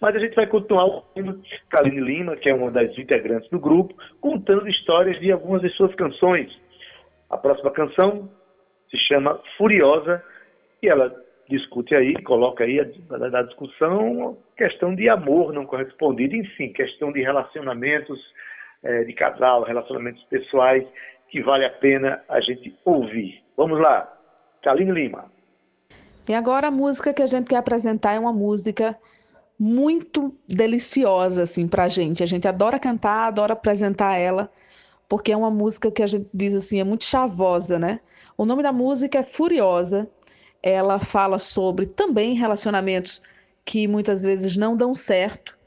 Mas 0.00 0.14
a 0.14 0.18
gente 0.18 0.34
vai 0.34 0.46
continuar 0.46 0.84
ouvindo 0.84 1.40
Kaline 1.70 2.00
Lima, 2.00 2.36
que 2.36 2.48
é 2.48 2.54
uma 2.54 2.70
das 2.70 2.96
integrantes 2.98 3.48
do 3.50 3.58
grupo, 3.58 3.94
contando 4.20 4.68
histórias 4.68 5.18
de 5.18 5.32
algumas 5.32 5.62
de 5.62 5.70
suas 5.70 5.94
canções. 5.94 6.52
A 7.30 7.36
próxima 7.38 7.70
canção 7.70 8.28
se 8.96 9.06
chama 9.06 9.40
Furiosa 9.56 10.22
e 10.82 10.88
ela 10.88 11.14
discute 11.48 11.94
aí, 11.94 12.14
coloca 12.22 12.64
aí 12.64 12.80
na 13.08 13.42
discussão 13.42 14.36
questão 14.56 14.94
de 14.94 15.08
amor 15.08 15.52
não 15.52 15.66
correspondido, 15.66 16.36
enfim, 16.36 16.72
questão 16.72 17.12
de 17.12 17.20
relacionamentos 17.20 18.18
é, 18.82 19.04
de 19.04 19.12
casal, 19.12 19.62
relacionamentos 19.62 20.22
pessoais, 20.24 20.86
que 21.28 21.42
vale 21.42 21.64
a 21.64 21.70
pena 21.70 22.22
a 22.28 22.40
gente 22.40 22.74
ouvir. 22.84 23.42
Vamos 23.56 23.80
lá, 23.80 24.12
Kaline 24.62 24.92
Lima. 24.92 25.32
E 26.28 26.34
agora 26.34 26.68
a 26.68 26.70
música 26.70 27.12
que 27.12 27.22
a 27.22 27.26
gente 27.26 27.48
quer 27.48 27.56
apresentar 27.56 28.14
é 28.14 28.18
uma 28.18 28.32
música 28.32 28.96
muito 29.58 30.34
deliciosa 30.48 31.42
assim 31.42 31.68
pra 31.68 31.88
gente. 31.88 32.22
A 32.22 32.26
gente 32.26 32.48
adora 32.48 32.78
cantar, 32.78 33.28
adora 33.28 33.52
apresentar 33.52 34.16
ela, 34.16 34.50
porque 35.08 35.32
é 35.32 35.36
uma 35.36 35.50
música 35.50 35.90
que 35.90 36.02
a 36.02 36.06
gente 36.06 36.28
diz 36.32 36.54
assim, 36.54 36.80
é 36.80 36.84
muito 36.84 37.04
chavosa, 37.04 37.78
né? 37.78 38.00
O 38.36 38.44
nome 38.44 38.62
da 38.62 38.72
música 38.72 39.18
é 39.18 39.22
Furiosa. 39.22 40.08
Ela 40.62 40.98
fala 40.98 41.38
sobre 41.38 41.86
também 41.86 42.34
relacionamentos 42.34 43.20
que 43.64 43.86
muitas 43.88 44.22
vezes 44.22 44.56
não 44.56 44.76
dão 44.76 44.94
certo, 44.94 45.58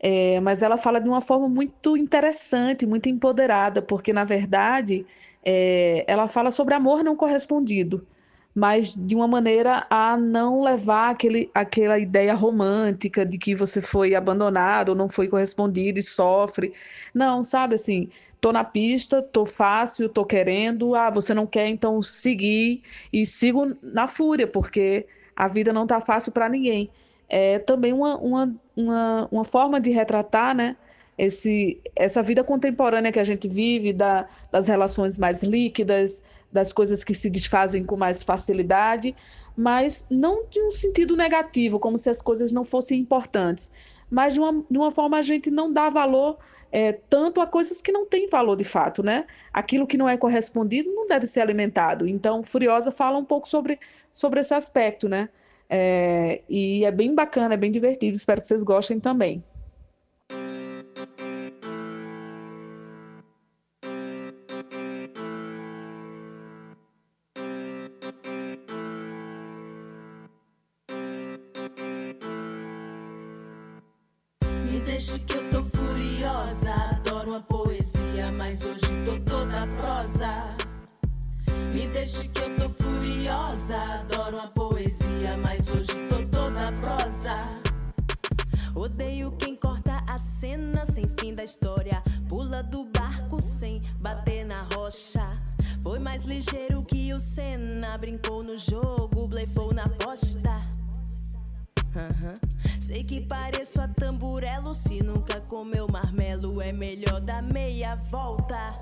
é, 0.00 0.38
mas 0.40 0.62
ela 0.62 0.76
fala 0.76 1.00
de 1.00 1.08
uma 1.08 1.20
forma 1.20 1.48
muito 1.48 1.96
interessante, 1.96 2.86
muito 2.86 3.08
empoderada, 3.08 3.80
porque 3.82 4.12
na 4.12 4.24
verdade 4.24 5.06
é, 5.44 6.04
ela 6.06 6.28
fala 6.28 6.50
sobre 6.50 6.74
amor 6.74 7.02
não 7.02 7.16
correspondido 7.16 8.06
mas 8.58 8.92
de 8.92 9.14
uma 9.14 9.28
maneira 9.28 9.86
a 9.88 10.16
não 10.16 10.64
levar 10.64 11.10
aquele, 11.10 11.48
aquela 11.54 11.96
ideia 11.96 12.34
romântica 12.34 13.24
de 13.24 13.38
que 13.38 13.54
você 13.54 13.80
foi 13.80 14.16
abandonado 14.16 14.88
ou 14.88 14.94
não 14.96 15.08
foi 15.08 15.28
correspondido 15.28 16.00
e 16.00 16.02
sofre. 16.02 16.72
Não, 17.14 17.40
sabe 17.40 17.76
assim, 17.76 18.08
tô 18.40 18.50
na 18.50 18.64
pista, 18.64 19.22
tô 19.22 19.46
fácil, 19.46 20.08
tô 20.08 20.24
querendo, 20.24 20.96
ah, 20.96 21.08
você 21.08 21.32
não 21.32 21.46
quer, 21.46 21.68
então 21.68 22.02
seguir 22.02 22.82
e 23.12 23.24
sigo 23.24 23.76
na 23.80 24.08
fúria, 24.08 24.48
porque 24.48 25.06
a 25.36 25.46
vida 25.46 25.72
não 25.72 25.86
tá 25.86 26.00
fácil 26.00 26.32
para 26.32 26.48
ninguém. 26.48 26.90
É 27.28 27.60
também 27.60 27.92
uma, 27.92 28.16
uma, 28.16 28.54
uma, 28.76 29.28
uma 29.30 29.44
forma 29.44 29.80
de 29.80 29.90
retratar, 29.90 30.52
né? 30.52 30.76
Esse, 31.16 31.80
essa 31.94 32.24
vida 32.24 32.42
contemporânea 32.42 33.12
que 33.12 33.20
a 33.20 33.24
gente 33.24 33.46
vive, 33.46 33.92
da, 33.92 34.26
das 34.50 34.66
relações 34.66 35.16
mais 35.16 35.44
líquidas, 35.44 36.22
das 36.52 36.72
coisas 36.72 37.04
que 37.04 37.14
se 37.14 37.28
desfazem 37.28 37.84
com 37.84 37.96
mais 37.96 38.22
facilidade, 38.22 39.14
mas 39.56 40.06
não 40.10 40.46
de 40.48 40.60
um 40.60 40.70
sentido 40.70 41.16
negativo, 41.16 41.78
como 41.78 41.98
se 41.98 42.08
as 42.08 42.22
coisas 42.22 42.52
não 42.52 42.64
fossem 42.64 42.98
importantes, 42.98 43.70
mas 44.10 44.32
de 44.32 44.40
uma, 44.40 44.64
de 44.70 44.78
uma 44.78 44.90
forma 44.90 45.18
a 45.18 45.22
gente 45.22 45.50
não 45.50 45.72
dá 45.72 45.90
valor 45.90 46.38
é, 46.70 46.92
tanto 46.92 47.40
a 47.40 47.46
coisas 47.46 47.80
que 47.80 47.90
não 47.90 48.06
têm 48.06 48.28
valor 48.28 48.56
de 48.56 48.64
fato, 48.64 49.02
né? 49.02 49.26
Aquilo 49.52 49.86
que 49.86 49.96
não 49.96 50.08
é 50.08 50.16
correspondido 50.16 50.90
não 50.94 51.06
deve 51.06 51.26
ser 51.26 51.40
alimentado. 51.40 52.06
Então, 52.06 52.42
Furiosa 52.42 52.90
fala 52.90 53.18
um 53.18 53.24
pouco 53.24 53.48
sobre, 53.48 53.78
sobre 54.12 54.40
esse 54.40 54.52
aspecto, 54.52 55.08
né? 55.08 55.28
É, 55.70 56.42
e 56.48 56.84
é 56.84 56.90
bem 56.90 57.14
bacana, 57.14 57.54
é 57.54 57.56
bem 57.56 57.70
divertido. 57.70 58.16
Espero 58.16 58.40
que 58.40 58.46
vocês 58.46 58.62
gostem 58.62 59.00
também. 59.00 59.42
Que 82.08 82.40
eu 82.40 82.56
tô 82.56 82.68
furiosa. 82.70 83.76
Adoro 83.76 84.38
a 84.40 84.46
poesia, 84.48 85.36
mas 85.42 85.68
hoje 85.68 85.92
tô 86.08 86.24
toda 86.26 86.72
prosa. 86.72 87.36
Odeio 88.74 89.32
quem 89.32 89.54
corta 89.54 90.02
a 90.06 90.16
cena 90.16 90.86
sem 90.86 91.06
fim 91.20 91.34
da 91.34 91.44
história. 91.44 92.02
Pula 92.28 92.62
do 92.62 92.84
barco 92.86 93.40
sem 93.40 93.82
bater 94.00 94.44
na 94.44 94.62
rocha. 94.74 95.42
Foi 95.82 95.98
mais 95.98 96.24
ligeiro 96.24 96.82
que 96.82 97.12
o 97.12 97.20
Senna. 97.20 97.98
Brincou 97.98 98.42
no 98.42 98.56
jogo, 98.56 99.28
blefou 99.28 99.74
na 99.74 99.88
posta. 99.88 100.62
Uhum. 101.94 102.80
Sei 102.80 103.04
que 103.04 103.20
pareço 103.20 103.80
a 103.80 103.88
tamburelo. 103.88 104.74
Se 104.74 105.02
nunca 105.02 105.40
comeu 105.42 105.86
marmelo, 105.90 106.62
é 106.62 106.72
melhor 106.72 107.20
dar 107.20 107.42
meia 107.42 107.96
volta. 107.96 108.80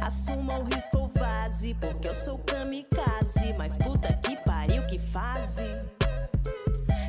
Assuma 0.00 0.58
o 0.58 0.64
risco 0.64 0.98
ou 0.98 1.08
vaze, 1.08 1.74
porque 1.74 2.08
eu 2.08 2.14
sou 2.14 2.38
kamikaze. 2.38 3.54
Mas 3.56 3.76
puta 3.76 4.12
que 4.14 4.36
pariu, 4.36 4.86
que 4.86 4.98
fase. 4.98 5.62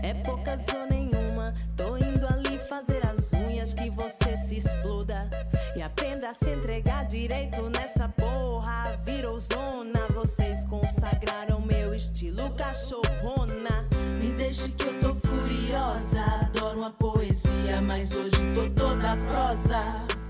É 0.03 0.13
poucas 0.23 0.65
ou 0.73 0.87
nenhuma. 0.89 1.53
Tô 1.77 1.95
indo 1.97 2.25
ali 2.27 2.57
fazer 2.59 3.01
as 3.07 3.31
unhas 3.33 3.73
que 3.73 3.89
você 3.89 4.35
se 4.37 4.57
exploda. 4.57 5.29
E 5.75 5.81
aprenda 5.81 6.29
a 6.29 6.33
se 6.33 6.49
entregar 6.49 7.05
direito 7.05 7.69
nessa 7.69 8.09
porra. 8.09 8.97
Virou 9.05 9.39
zona, 9.39 10.07
vocês 10.13 10.65
consagraram 10.65 11.61
meu 11.61 11.93
estilo 11.93 12.49
cachorrona. 12.51 13.87
Me 14.19 14.31
deixe 14.33 14.69
que 14.71 14.85
eu 14.85 14.99
tô 14.99 15.13
furiosa. 15.13 16.21
Adoro 16.21 16.79
uma 16.79 16.91
poesia, 16.91 17.81
mas 17.81 18.15
hoje 18.15 18.37
tô 18.53 18.69
toda 18.71 19.17
prosa. 19.17 20.20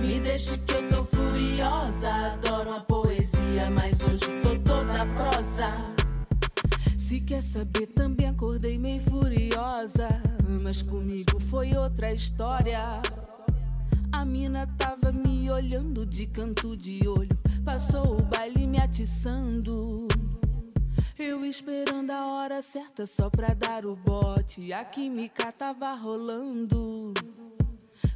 Me 0.00 0.20
deixe 0.20 0.58
que 0.58 0.74
eu 0.74 0.88
tô 0.90 1.04
furiosa. 1.04 2.10
Adoro 2.10 2.70
uma 2.70 2.80
poesia, 2.80 3.70
mas 3.70 4.00
hoje 4.00 4.26
tô 4.42 4.58
toda 4.58 5.06
prosa. 5.06 5.70
Se 6.98 7.20
quer 7.20 7.42
saber, 7.42 7.86
também 7.88 8.28
acordei 8.28 8.78
meio 8.78 9.00
furiosa. 9.02 10.08
Mas 10.62 10.82
comigo 10.82 11.38
foi 11.40 11.76
outra 11.76 12.12
história. 12.12 13.02
A 14.10 14.24
mina 14.24 14.66
tava 14.78 15.12
me 15.12 15.50
olhando 15.50 16.06
de 16.06 16.26
canto 16.26 16.76
de 16.76 17.06
olho. 17.06 17.36
Passou 17.64 18.18
o 18.18 18.22
baile 18.24 18.66
me 18.66 18.78
atiçando. 18.78 20.08
Eu 21.18 21.40
esperando 21.44 22.10
a 22.10 22.26
hora 22.26 22.60
certa 22.62 23.06
só 23.06 23.30
pra 23.30 23.54
dar 23.54 23.84
o 23.84 23.94
bote. 23.96 24.72
A 24.72 24.84
química 24.84 25.52
tava 25.52 25.94
rolando. 25.94 27.03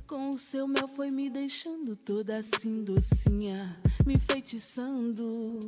Com 0.09 0.31
o 0.31 0.39
seu 0.39 0.67
mel 0.67 0.89
foi 0.89 1.11
me 1.11 1.29
deixando 1.29 1.95
toda 1.95 2.39
assim 2.39 2.83
docinha, 2.83 3.79
me 4.07 4.15
enfeitiçando. 4.15 5.61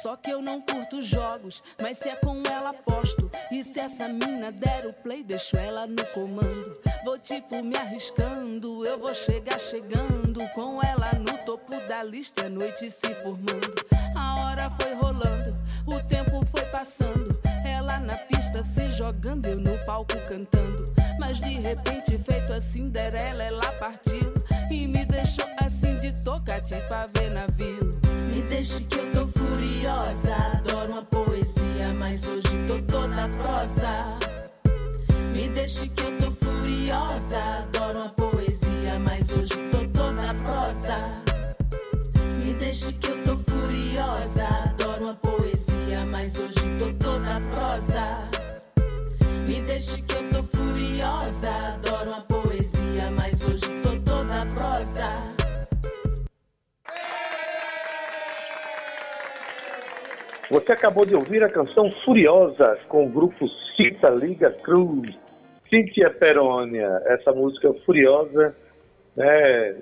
Só 0.00 0.14
que 0.14 0.30
eu 0.30 0.40
não 0.40 0.60
curto 0.60 1.02
jogos, 1.02 1.60
mas 1.82 1.98
se 1.98 2.08
é 2.08 2.14
com 2.14 2.40
ela 2.48 2.70
aposto. 2.70 3.28
E 3.50 3.64
se 3.64 3.80
essa 3.80 4.06
mina 4.06 4.52
der 4.52 4.86
o 4.86 4.92
play, 4.92 5.24
deixo 5.24 5.56
ela 5.56 5.88
no 5.88 6.06
comando. 6.12 6.78
Vou 7.04 7.18
tipo 7.18 7.64
me 7.64 7.76
arriscando, 7.76 8.86
eu 8.86 8.96
vou 8.96 9.12
chegar 9.12 9.58
chegando. 9.58 10.48
Com 10.54 10.80
ela 10.80 11.10
no 11.14 11.36
topo 11.44 11.72
da 11.88 12.00
lista, 12.04 12.46
a 12.46 12.48
noite 12.48 12.88
se 12.92 13.12
formando. 13.24 13.74
A 14.14 14.36
hora 14.36 14.70
foi 14.70 14.94
rolando, 14.94 15.56
o 15.84 16.00
tempo 16.06 16.46
foi 16.46 16.64
passando. 16.66 17.36
Ela 17.66 17.98
na 17.98 18.16
pista 18.18 18.62
se 18.62 18.88
jogando, 18.92 19.46
eu 19.46 19.58
no 19.58 19.76
palco 19.84 20.14
cantando. 20.28 20.94
Mas 21.18 21.40
de 21.40 21.54
repente, 21.60 22.18
feito 22.18 22.52
a 22.52 22.60
Cinderela, 22.60 23.42
ela 23.42 23.72
partiu. 23.78 24.32
E 24.70 24.86
me 24.86 25.04
deixou 25.04 25.46
assim 25.64 25.98
de 26.00 26.12
tocate 26.24 26.74
pra 26.88 27.06
ver 27.06 27.30
navio. 27.30 27.98
Me 28.30 28.42
deixe 28.42 28.82
que 28.84 28.98
eu 28.98 29.12
tô 29.12 29.26
furiosa. 29.26 30.34
Adoro 30.34 30.92
uma 30.92 31.02
poesia, 31.04 31.94
mas 31.98 32.26
hoje 32.26 32.66
tô 32.66 32.80
toda 32.82 33.28
prosa. 33.28 34.18
Me 35.32 35.48
deixe 35.48 35.88
que 35.88 36.02
eu 36.02 36.18
tô 36.18 36.30
furiosa. 36.30 37.38
Adoro 37.38 38.00
uma 38.00 38.08
poesia, 38.10 38.98
mas 38.98 39.30
hoje 39.30 39.54
tô 39.70 39.86
toda 39.88 40.34
prosa. 40.34 41.22
Me 42.44 42.52
deixe 42.54 42.92
que 42.94 43.08
eu 43.08 43.24
tô 43.24 43.36
furiosa. 43.36 44.46
Adoro 44.46 45.04
uma 45.04 45.14
poesia, 45.14 46.06
mas 46.10 46.38
hoje 46.38 46.76
tô 46.78 46.92
toda 46.94 47.40
prosa. 47.40 48.43
Me 49.46 49.60
deixe 49.60 50.00
que 50.02 50.14
eu 50.14 50.30
tô 50.30 50.42
furiosa. 50.42 51.50
Adoro 51.74 52.10
uma 52.10 52.22
poesia, 52.22 53.10
mas 53.14 53.44
hoje 53.44 53.66
tô 53.82 53.90
toda 54.10 54.46
prosa. 54.54 55.34
Você 60.50 60.72
acabou 60.72 61.04
de 61.04 61.14
ouvir 61.14 61.42
a 61.42 61.48
canção 61.50 61.90
Furiosa 62.04 62.78
com 62.88 63.06
o 63.06 63.08
grupo 63.08 63.46
Cita 63.76 64.08
Liga 64.10 64.50
Cruz. 64.50 65.14
Cíntia 65.68 66.10
Perônia, 66.10 67.02
essa 67.06 67.32
música 67.32 67.74
Furiosa, 67.84 68.54
né, 69.16 69.76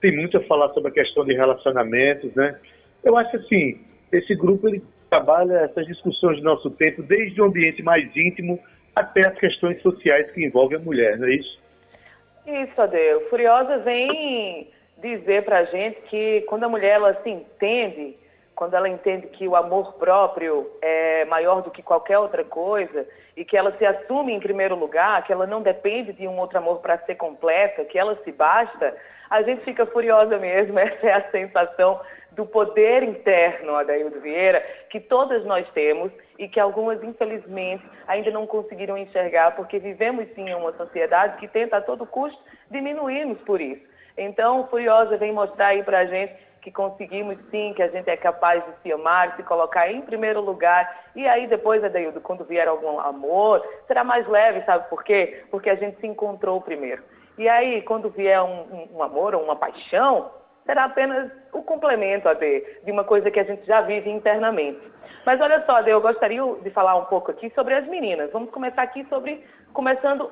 tem 0.00 0.16
muito 0.16 0.38
a 0.38 0.44
falar 0.44 0.72
sobre 0.72 0.90
a 0.90 0.94
questão 0.94 1.24
de 1.24 1.34
relacionamentos, 1.34 2.34
né? 2.34 2.58
Eu 3.02 3.16
acho 3.16 3.36
assim, 3.36 3.80
esse 4.10 4.34
grupo 4.34 4.68
ele 4.68 4.82
trabalha 5.10 5.58
essas 5.58 5.86
discussões 5.86 6.38
do 6.38 6.44
nosso 6.44 6.70
tempo 6.70 7.02
desde 7.02 7.40
o 7.40 7.44
ambiente 7.44 7.82
mais 7.82 8.10
íntimo 8.16 8.58
até 8.94 9.26
as 9.26 9.38
questões 9.38 9.80
sociais 9.82 10.30
que 10.32 10.44
envolvem 10.44 10.78
a 10.78 10.80
mulher, 10.80 11.18
não 11.18 11.26
é 11.26 11.34
isso? 11.34 11.58
Isso, 12.46 12.80
Adeu. 12.80 13.28
Furiosa 13.28 13.78
vem 13.78 14.70
dizer 14.98 15.44
pra 15.44 15.64
gente 15.64 16.00
que 16.02 16.42
quando 16.42 16.64
a 16.64 16.68
mulher 16.68 16.96
ela 16.96 17.20
se 17.22 17.30
entende 17.30 18.16
quando 18.54 18.74
ela 18.74 18.88
entende 18.88 19.26
que 19.26 19.48
o 19.48 19.56
amor 19.56 19.94
próprio 19.94 20.70
é 20.80 21.24
maior 21.24 21.62
do 21.62 21.70
que 21.70 21.82
qualquer 21.82 22.18
outra 22.18 22.44
coisa 22.44 23.06
e 23.36 23.44
que 23.44 23.56
ela 23.56 23.76
se 23.76 23.84
assume 23.84 24.32
em 24.32 24.40
primeiro 24.40 24.76
lugar, 24.76 25.24
que 25.24 25.32
ela 25.32 25.46
não 25.46 25.60
depende 25.60 26.12
de 26.12 26.28
um 26.28 26.38
outro 26.38 26.58
amor 26.58 26.78
para 26.78 26.98
ser 26.98 27.16
completa, 27.16 27.84
que 27.84 27.98
ela 27.98 28.16
se 28.22 28.30
basta, 28.30 28.94
a 29.28 29.42
gente 29.42 29.64
fica 29.64 29.84
furiosa 29.86 30.38
mesmo. 30.38 30.78
Essa 30.78 31.06
é 31.06 31.12
a 31.12 31.30
sensação 31.30 32.00
do 32.30 32.46
poder 32.46 33.02
interno, 33.02 33.74
Adaildo 33.74 34.20
Vieira, 34.20 34.64
que 34.88 35.00
todas 35.00 35.44
nós 35.44 35.68
temos 35.72 36.12
e 36.38 36.48
que 36.48 36.58
algumas, 36.58 37.02
infelizmente, 37.02 37.84
ainda 38.06 38.30
não 38.30 38.46
conseguiram 38.46 38.98
enxergar, 38.98 39.54
porque 39.54 39.78
vivemos 39.78 40.26
sim 40.34 40.52
uma 40.54 40.72
sociedade 40.72 41.38
que 41.38 41.48
tenta 41.48 41.76
a 41.76 41.82
todo 41.82 42.06
custo 42.06 42.38
diminuirmos 42.70 43.38
por 43.42 43.60
isso. 43.60 43.82
Então, 44.16 44.66
Furiosa 44.68 45.16
vem 45.16 45.32
mostrar 45.32 45.68
aí 45.68 45.82
para 45.82 46.00
a 46.00 46.06
gente 46.06 46.34
que 46.64 46.70
conseguimos 46.70 47.36
sim, 47.50 47.74
que 47.74 47.82
a 47.82 47.88
gente 47.88 48.08
é 48.08 48.16
capaz 48.16 48.64
de 48.64 48.72
se 48.82 48.90
amar, 48.90 49.36
se 49.36 49.42
colocar 49.42 49.90
em 49.92 50.00
primeiro 50.00 50.40
lugar. 50.40 51.10
E 51.14 51.28
aí 51.28 51.46
depois, 51.46 51.84
Adaildo, 51.84 52.22
quando 52.22 52.42
vier 52.42 52.66
algum 52.66 52.98
amor, 52.98 53.62
será 53.86 54.02
mais 54.02 54.26
leve, 54.26 54.64
sabe 54.64 54.88
por 54.88 55.04
quê? 55.04 55.44
Porque 55.50 55.68
a 55.68 55.74
gente 55.74 56.00
se 56.00 56.06
encontrou 56.06 56.58
primeiro. 56.62 57.02
E 57.36 57.48
aí, 57.48 57.82
quando 57.82 58.08
vier 58.08 58.40
um, 58.40 58.62
um, 58.62 58.88
um 58.94 59.02
amor 59.02 59.34
ou 59.34 59.42
uma 59.42 59.56
paixão, 59.56 60.30
será 60.66 60.84
apenas 60.84 61.30
o 61.52 61.62
complemento, 61.62 62.28
Ade, 62.28 62.64
de 62.84 62.90
uma 62.90 63.04
coisa 63.04 63.30
que 63.30 63.40
a 63.40 63.44
gente 63.44 63.66
já 63.66 63.80
vive 63.80 64.10
internamente. 64.10 64.80
Mas 65.24 65.40
olha 65.40 65.64
só, 65.64 65.76
Ade, 65.76 65.90
eu 65.90 66.00
gostaria 66.00 66.42
de 66.62 66.70
falar 66.70 66.96
um 66.96 67.04
pouco 67.04 67.30
aqui 67.30 67.50
sobre 67.54 67.74
as 67.74 67.86
meninas. 67.86 68.30
Vamos 68.32 68.50
começar 68.50 68.82
aqui 68.82 69.06
sobre 69.08 69.44
começando, 69.72 70.30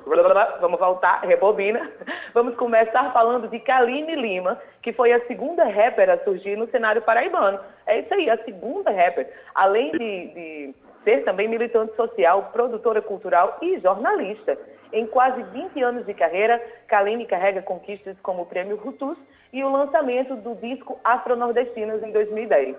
vamos 0.61 0.79
voltar, 0.79 1.21
rebobina, 1.21 1.91
vamos 2.33 2.55
começar 2.55 3.11
falando 3.11 3.47
de 3.49 3.59
Kaline 3.59 4.15
Lima, 4.15 4.59
que 4.81 4.93
foi 4.93 5.11
a 5.11 5.25
segunda 5.27 5.65
rapper 5.65 6.09
a 6.09 6.17
surgir 6.19 6.55
no 6.55 6.67
cenário 6.69 7.01
paraibano. 7.01 7.59
É 7.85 7.99
isso 7.99 8.13
aí, 8.13 8.29
a 8.29 8.37
segunda 8.43 8.91
rapper. 8.91 9.29
Além 9.53 9.91
de, 9.91 10.27
de 10.33 10.75
ser 11.03 11.23
também 11.23 11.47
militante 11.47 11.95
social, 11.95 12.49
produtora 12.53 13.01
cultural 13.01 13.57
e 13.61 13.79
jornalista. 13.79 14.57
Em 14.91 15.07
quase 15.07 15.41
20 15.43 15.81
anos 15.81 16.05
de 16.05 16.13
carreira, 16.13 16.63
Kaline 16.87 17.25
carrega 17.25 17.61
conquistas 17.61 18.15
como 18.21 18.43
o 18.43 18.45
Prêmio 18.45 18.77
Rutus 18.77 19.17
e 19.53 19.63
o 19.63 19.71
lançamento 19.71 20.35
do 20.35 20.55
disco 20.55 20.99
Afro-Nordestinas 21.03 22.01
em 22.03 22.11
2010. 22.11 22.75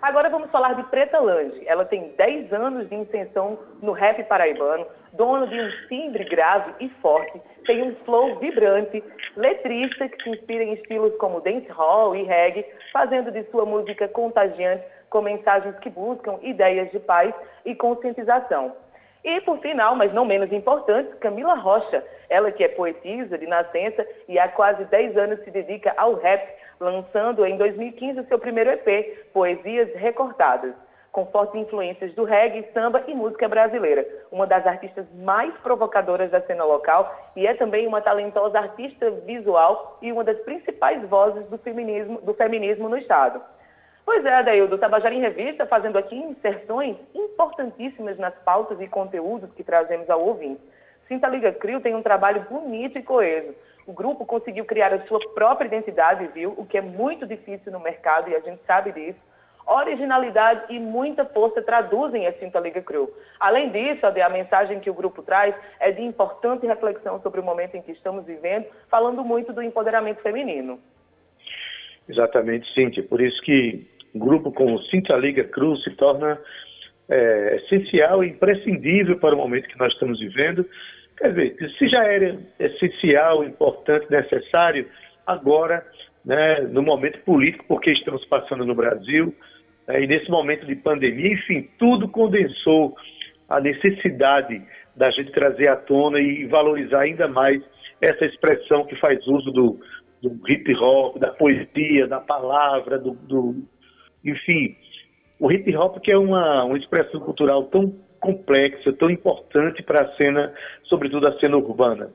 Agora 0.00 0.30
vamos 0.30 0.50
falar 0.50 0.74
de 0.74 0.82
Preta 0.84 1.18
Lange. 1.18 1.62
Ela 1.66 1.84
tem 1.84 2.14
10 2.16 2.52
anos 2.52 2.88
de 2.88 2.94
inserção 2.94 3.58
no 3.82 3.92
rap 3.92 4.22
paraibano, 4.24 4.86
dono 5.12 5.46
de 5.46 5.60
um 5.60 5.70
timbre 5.88 6.24
grave 6.24 6.72
e 6.80 6.88
forte, 7.00 7.40
tem 7.66 7.82
um 7.82 7.94
flow 8.04 8.38
vibrante, 8.38 9.02
letrista 9.36 10.08
que 10.08 10.22
se 10.22 10.30
inspira 10.30 10.64
em 10.64 10.74
estilos 10.74 11.16
como 11.16 11.40
dancehall 11.40 12.14
e 12.14 12.22
reggae, 12.22 12.64
fazendo 12.92 13.30
de 13.30 13.42
sua 13.50 13.66
música 13.66 14.08
contagiante 14.08 14.84
com 15.10 15.22
mensagens 15.22 15.78
que 15.80 15.90
buscam 15.90 16.38
ideias 16.42 16.90
de 16.90 17.00
paz 17.00 17.34
e 17.64 17.74
conscientização. 17.74 18.74
E, 19.24 19.40
por 19.40 19.58
final, 19.58 19.96
mas 19.96 20.12
não 20.12 20.24
menos 20.24 20.52
importante, 20.52 21.16
Camila 21.16 21.54
Rocha, 21.54 22.04
ela 22.28 22.52
que 22.52 22.62
é 22.62 22.68
poetisa 22.68 23.36
de 23.36 23.46
nascença 23.46 24.06
e 24.28 24.38
há 24.38 24.48
quase 24.48 24.84
10 24.84 25.16
anos 25.16 25.44
se 25.44 25.50
dedica 25.50 25.92
ao 25.96 26.14
rap, 26.14 26.48
lançando 26.78 27.44
em 27.44 27.56
2015 27.56 28.20
o 28.20 28.26
seu 28.26 28.38
primeiro 28.38 28.70
EP, 28.70 29.30
Poesias 29.32 29.92
Recortadas 29.94 30.74
com 31.16 31.24
fortes 31.24 31.58
influências 31.58 32.12
do 32.12 32.24
reggae, 32.24 32.68
samba 32.74 33.02
e 33.06 33.14
música 33.14 33.48
brasileira. 33.48 34.06
Uma 34.30 34.46
das 34.46 34.66
artistas 34.66 35.06
mais 35.14 35.50
provocadoras 35.62 36.30
da 36.30 36.42
cena 36.42 36.62
local 36.62 37.32
e 37.34 37.46
é 37.46 37.54
também 37.54 37.86
uma 37.86 38.02
talentosa 38.02 38.58
artista 38.58 39.10
visual 39.10 39.96
e 40.02 40.12
uma 40.12 40.22
das 40.22 40.38
principais 40.40 41.02
vozes 41.08 41.46
do 41.46 41.56
feminismo, 41.56 42.20
do 42.20 42.34
feminismo 42.34 42.86
no 42.86 42.98
Estado. 42.98 43.40
Pois 44.06 44.24
é, 44.24 44.34
Adaildo, 44.34 44.78
Tabajara 44.78 45.12
em 45.12 45.20
Revista, 45.20 45.66
fazendo 45.66 45.98
aqui 45.98 46.14
inserções 46.14 46.96
importantíssimas 47.12 48.16
nas 48.16 48.34
pautas 48.44 48.80
e 48.80 48.86
conteúdos 48.86 49.52
que 49.52 49.64
trazemos 49.64 50.08
ao 50.08 50.24
ouvinte. 50.24 50.62
Sinta 51.08 51.28
Liga 51.28 51.52
Crio 51.52 51.80
tem 51.80 51.94
um 51.94 52.02
trabalho 52.02 52.46
bonito 52.48 52.96
e 52.96 53.02
coeso. 53.02 53.52
O 53.84 53.92
grupo 53.92 54.24
conseguiu 54.24 54.64
criar 54.64 54.94
a 54.94 55.04
sua 55.06 55.18
própria 55.34 55.66
identidade, 55.66 56.28
viu? 56.28 56.54
O 56.56 56.64
que 56.64 56.78
é 56.78 56.80
muito 56.80 57.26
difícil 57.26 57.72
no 57.72 57.80
mercado 57.80 58.30
e 58.30 58.36
a 58.36 58.40
gente 58.40 58.60
sabe 58.64 58.92
disso 58.92 59.18
originalidade 59.66 60.72
e 60.72 60.78
muita 60.78 61.24
força 61.24 61.60
traduzem 61.60 62.26
a 62.26 62.32
Cinta 62.34 62.60
Liga 62.60 62.80
Cru. 62.80 63.12
Além 63.40 63.70
disso, 63.70 64.06
a 64.06 64.28
mensagem 64.28 64.78
que 64.78 64.88
o 64.88 64.94
grupo 64.94 65.22
traz 65.22 65.54
é 65.80 65.90
de 65.90 66.02
importante 66.02 66.66
reflexão 66.66 67.20
sobre 67.20 67.40
o 67.40 67.42
momento 67.42 67.76
em 67.76 67.82
que 67.82 67.90
estamos 67.90 68.24
vivendo, 68.24 68.66
falando 68.88 69.24
muito 69.24 69.52
do 69.52 69.60
empoderamento 69.60 70.22
feminino. 70.22 70.78
Exatamente, 72.08 72.72
Cíntia. 72.72 73.02
Por 73.02 73.20
isso 73.20 73.42
que 73.42 73.84
um 74.16 74.18
grupo 74.18 74.50
como 74.50 74.82
Cinta 74.84 75.14
Liga 75.16 75.44
Cruz 75.44 75.82
se 75.84 75.90
torna 75.90 76.38
é, 77.08 77.56
essencial 77.56 78.24
e 78.24 78.28
imprescindível 78.28 79.18
para 79.18 79.34
o 79.34 79.38
momento 79.38 79.68
que 79.68 79.78
nós 79.78 79.92
estamos 79.92 80.18
vivendo. 80.18 80.66
Quer 81.18 81.32
dizer, 81.32 81.74
se 81.78 81.88
já 81.88 82.04
era 82.04 82.38
essencial, 82.58 83.44
importante, 83.44 84.10
necessário, 84.10 84.88
agora, 85.26 85.86
né, 86.24 86.60
no 86.70 86.82
momento 86.82 87.18
político, 87.20 87.64
porque 87.68 87.92
estamos 87.92 88.24
passando 88.24 88.64
no 88.64 88.74
Brasil, 88.74 89.34
é, 89.86 90.02
e 90.02 90.06
nesse 90.06 90.30
momento 90.30 90.66
de 90.66 90.74
pandemia, 90.74 91.32
enfim, 91.32 91.68
tudo 91.78 92.08
condensou 92.08 92.96
a 93.48 93.60
necessidade 93.60 94.62
da 94.96 95.10
gente 95.10 95.30
trazer 95.30 95.68
à 95.68 95.76
tona 95.76 96.18
e 96.18 96.46
valorizar 96.46 97.02
ainda 97.02 97.28
mais 97.28 97.62
essa 98.00 98.24
expressão 98.24 98.84
que 98.86 98.96
faz 98.96 99.24
uso 99.26 99.50
do, 99.52 99.78
do 100.22 100.50
hip 100.50 100.74
hop, 100.74 101.18
da 101.18 101.30
poesia, 101.30 102.06
da 102.08 102.18
palavra, 102.18 102.98
do, 102.98 103.12
do 103.12 103.62
enfim, 104.30 104.76
o 105.38 105.50
hip 105.50 105.74
hop 105.76 105.98
que 105.98 106.10
é 106.10 106.18
uma, 106.18 106.64
uma 106.64 106.78
expressão 106.78 107.20
cultural 107.20 107.64
tão 107.64 107.94
complexa, 108.20 108.92
tão 108.92 109.10
importante 109.10 109.82
para 109.82 110.02
a 110.02 110.16
cena, 110.16 110.52
sobretudo 110.84 111.26
a 111.26 111.38
cena 111.38 111.56
urbana. 111.56 112.10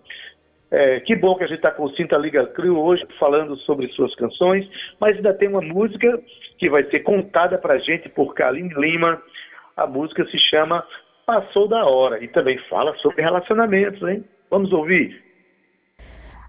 É, 0.70 1.02
que 1.02 1.16
bom 1.16 1.36
que 1.36 1.44
a 1.44 1.48
gente 1.48 1.58
está 1.58 1.72
com 1.72 1.84
o 1.84 1.96
Cinta 1.96 2.18
Liga 2.18 2.48
Crew 2.48 2.80
hoje 2.80 3.06
falando 3.20 3.58
sobre 3.58 3.90
suas 3.90 4.16
canções, 4.16 4.66
mas 5.00 5.18
ainda 5.18 5.34
tem 5.34 5.50
uma 5.50 5.62
música 5.62 6.18
que 6.58 6.70
vai 6.70 6.84
ser 6.90 7.02
contada 7.02 7.58
para 7.58 7.74
a 7.74 7.80
gente 7.80 8.08
por 8.08 8.34
Kaline 8.34 8.74
Lima. 8.76 9.22
A 9.76 9.86
música 9.86 10.26
se 10.28 10.40
chama 10.40 10.86
Passou 11.26 11.68
da 11.68 11.86
Hora 11.86 12.24
e 12.24 12.28
também 12.30 12.58
fala 12.70 12.96
sobre 12.98 13.22
relacionamentos, 13.22 14.02
hein? 14.08 14.24
Vamos 14.50 14.72
ouvir? 14.72 15.22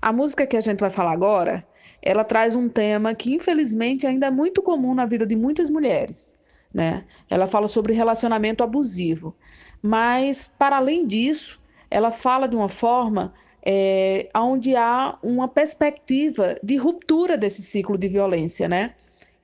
A 0.00 0.12
música 0.12 0.46
que 0.46 0.56
a 0.56 0.60
gente 0.60 0.80
vai 0.80 0.90
falar 0.90 1.12
agora, 1.12 1.64
ela 2.02 2.24
traz 2.24 2.56
um 2.56 2.68
tema 2.68 3.14
que 3.14 3.32
infelizmente 3.32 4.06
ainda 4.06 4.26
é 4.26 4.30
muito 4.30 4.60
comum 4.60 4.94
na 4.94 5.06
vida 5.06 5.24
de 5.24 5.36
muitas 5.36 5.70
mulheres, 5.70 6.38
né? 6.74 7.04
Ela 7.30 7.46
fala 7.46 7.68
sobre 7.68 7.92
relacionamento 7.92 8.64
abusivo, 8.64 9.36
mas 9.80 10.52
para 10.58 10.76
além 10.76 11.06
disso, 11.06 11.62
ela 11.90 12.10
fala 12.10 12.48
de 12.48 12.56
uma 12.56 12.68
forma 12.68 13.32
é, 13.64 14.28
onde 14.34 14.74
há 14.74 15.16
uma 15.22 15.46
perspectiva 15.46 16.56
de 16.62 16.76
ruptura 16.76 17.36
desse 17.36 17.62
ciclo 17.62 17.96
de 17.96 18.08
violência, 18.08 18.68
né? 18.68 18.94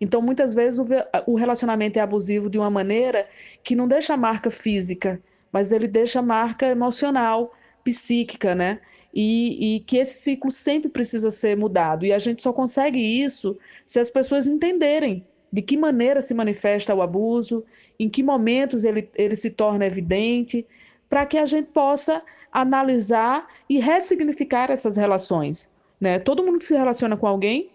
Então, 0.00 0.20
muitas 0.20 0.54
vezes, 0.54 0.78
o, 0.78 0.84
o 1.26 1.34
relacionamento 1.34 1.98
é 1.98 2.02
abusivo 2.02 2.48
de 2.48 2.58
uma 2.58 2.70
maneira 2.70 3.28
que 3.62 3.74
não 3.74 3.88
deixa 3.88 4.16
marca 4.16 4.50
física, 4.50 5.20
mas 5.52 5.72
ele 5.72 5.88
deixa 5.88 6.22
marca 6.22 6.66
emocional, 6.66 7.52
psíquica, 7.84 8.54
né? 8.54 8.80
E, 9.12 9.76
e, 9.76 9.80
que 9.80 9.96
esse 9.96 10.20
ciclo 10.22 10.50
sempre 10.50 10.88
precisa 10.88 11.30
ser 11.30 11.56
mudado. 11.56 12.04
E 12.04 12.12
a 12.12 12.18
gente 12.18 12.42
só 12.42 12.52
consegue 12.52 12.98
isso 12.98 13.56
se 13.86 13.98
as 13.98 14.10
pessoas 14.10 14.46
entenderem 14.46 15.24
de 15.50 15.62
que 15.62 15.76
maneira 15.76 16.20
se 16.20 16.34
manifesta 16.34 16.94
o 16.94 17.00
abuso, 17.00 17.64
em 17.98 18.08
que 18.08 18.22
momentos 18.22 18.84
ele, 18.84 19.08
ele 19.14 19.34
se 19.34 19.50
torna 19.50 19.86
evidente, 19.86 20.66
para 21.08 21.24
que 21.24 21.38
a 21.38 21.46
gente 21.46 21.68
possa 21.72 22.22
analisar 22.52 23.48
e 23.68 23.78
ressignificar 23.78 24.70
essas 24.70 24.96
relações. 24.96 25.72
Né? 25.98 26.18
Todo 26.18 26.44
mundo 26.44 26.58
que 26.58 26.66
se 26.66 26.76
relaciona 26.76 27.16
com 27.16 27.26
alguém 27.26 27.70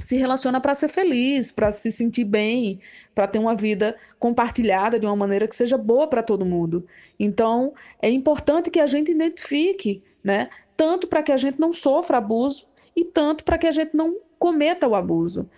se 0.00 0.16
relaciona 0.16 0.60
para 0.60 0.74
ser 0.74 0.88
feliz, 0.88 1.50
para 1.52 1.70
se 1.70 1.92
sentir 1.92 2.24
bem, 2.24 2.80
para 3.14 3.26
ter 3.26 3.38
uma 3.38 3.54
vida 3.54 3.96
compartilhada 4.18 4.98
de 4.98 5.06
uma 5.06 5.14
maneira 5.14 5.46
que 5.46 5.54
seja 5.54 5.76
boa 5.76 6.06
para 6.08 6.22
todo 6.22 6.44
mundo. 6.44 6.86
Então, 7.18 7.74
é 8.00 8.08
importante 8.08 8.70
que 8.70 8.80
a 8.80 8.86
gente 8.86 9.12
identifique, 9.12 10.02
né? 10.22 10.48
Tanto 10.76 11.06
para 11.06 11.22
que 11.22 11.32
a 11.32 11.36
gente 11.36 11.60
não 11.60 11.72
sofra 11.72 12.18
abuso 12.18 12.66
e 12.96 13.04
tanto 13.04 13.44
para 13.44 13.58
que 13.58 13.66
a 13.66 13.70
gente 13.70 13.94
não 13.94 14.16
cometa 14.38 14.88
o 14.88 14.94
abuso. 14.94 15.48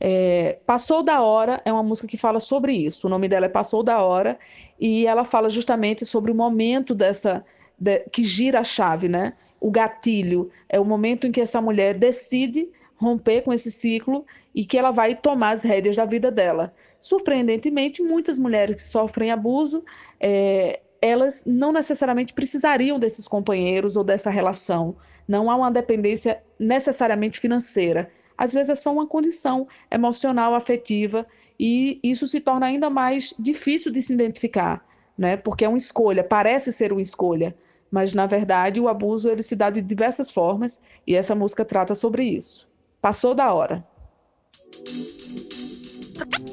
É, 0.00 0.58
Passou 0.66 1.02
da 1.02 1.22
Hora 1.22 1.62
é 1.64 1.72
uma 1.72 1.82
música 1.82 2.08
que 2.08 2.16
fala 2.16 2.40
sobre 2.40 2.72
isso. 2.72 3.06
O 3.06 3.10
nome 3.10 3.28
dela 3.28 3.46
é 3.46 3.48
Passou 3.48 3.82
da 3.82 4.02
Hora 4.02 4.38
e 4.78 5.06
ela 5.06 5.22
fala 5.22 5.48
justamente 5.48 6.04
sobre 6.04 6.32
o 6.32 6.34
momento 6.34 6.92
dessa 6.94 7.44
de, 7.78 8.00
que 8.10 8.24
gira 8.24 8.60
a 8.60 8.64
chave, 8.64 9.08
né? 9.08 9.34
O 9.60 9.70
gatilho 9.70 10.50
é 10.68 10.80
o 10.80 10.84
momento 10.84 11.26
em 11.26 11.32
que 11.32 11.40
essa 11.40 11.60
mulher 11.60 11.94
decide 11.94 12.68
romper 12.96 13.42
com 13.42 13.52
esse 13.52 13.70
ciclo 13.70 14.26
e 14.52 14.64
que 14.64 14.76
ela 14.76 14.90
vai 14.90 15.14
tomar 15.14 15.50
as 15.50 15.62
rédeas 15.62 15.94
da 15.94 16.04
vida 16.04 16.30
dela. 16.30 16.74
Surpreendentemente, 16.98 18.02
muitas 18.02 18.38
mulheres 18.38 18.76
que 18.76 18.82
sofrem 18.82 19.30
abuso, 19.30 19.84
é, 20.20 20.80
elas 21.02 21.42
não 21.44 21.72
necessariamente 21.72 22.32
precisariam 22.32 22.96
desses 22.96 23.26
companheiros 23.26 23.96
ou 23.96 24.04
dessa 24.04 24.30
relação. 24.30 24.94
Não 25.26 25.50
há 25.50 25.56
uma 25.56 25.70
dependência 25.70 26.40
necessariamente 26.56 27.40
financeira. 27.40 28.08
Às 28.38 28.52
vezes 28.52 28.70
é 28.70 28.74
só 28.76 28.92
uma 28.92 29.06
condição 29.06 29.66
emocional, 29.90 30.54
afetiva 30.54 31.26
e 31.58 31.98
isso 32.04 32.26
se 32.28 32.40
torna 32.40 32.66
ainda 32.66 32.88
mais 32.88 33.34
difícil 33.38 33.90
de 33.90 34.00
se 34.00 34.14
identificar, 34.14 34.86
né? 35.18 35.36
Porque 35.36 35.64
é 35.64 35.68
uma 35.68 35.76
escolha, 35.76 36.22
parece 36.22 36.72
ser 36.72 36.92
uma 36.92 37.02
escolha, 37.02 37.54
mas 37.90 38.14
na 38.14 38.26
verdade 38.26 38.80
o 38.80 38.88
abuso 38.88 39.28
ele 39.28 39.42
se 39.42 39.56
dá 39.56 39.70
de 39.70 39.82
diversas 39.82 40.30
formas 40.30 40.80
e 41.06 41.16
essa 41.16 41.34
música 41.34 41.64
trata 41.64 41.94
sobre 41.94 42.24
isso. 42.24 42.70
Passou 43.00 43.34
da 43.34 43.52
hora. 43.52 43.84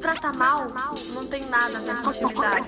Trata 0.10 0.36
mal, 0.40 0.66
não 1.14 1.24
tem 1.28 1.46
nada 1.46 1.78
na 1.82 1.94
atividade. 1.94 2.68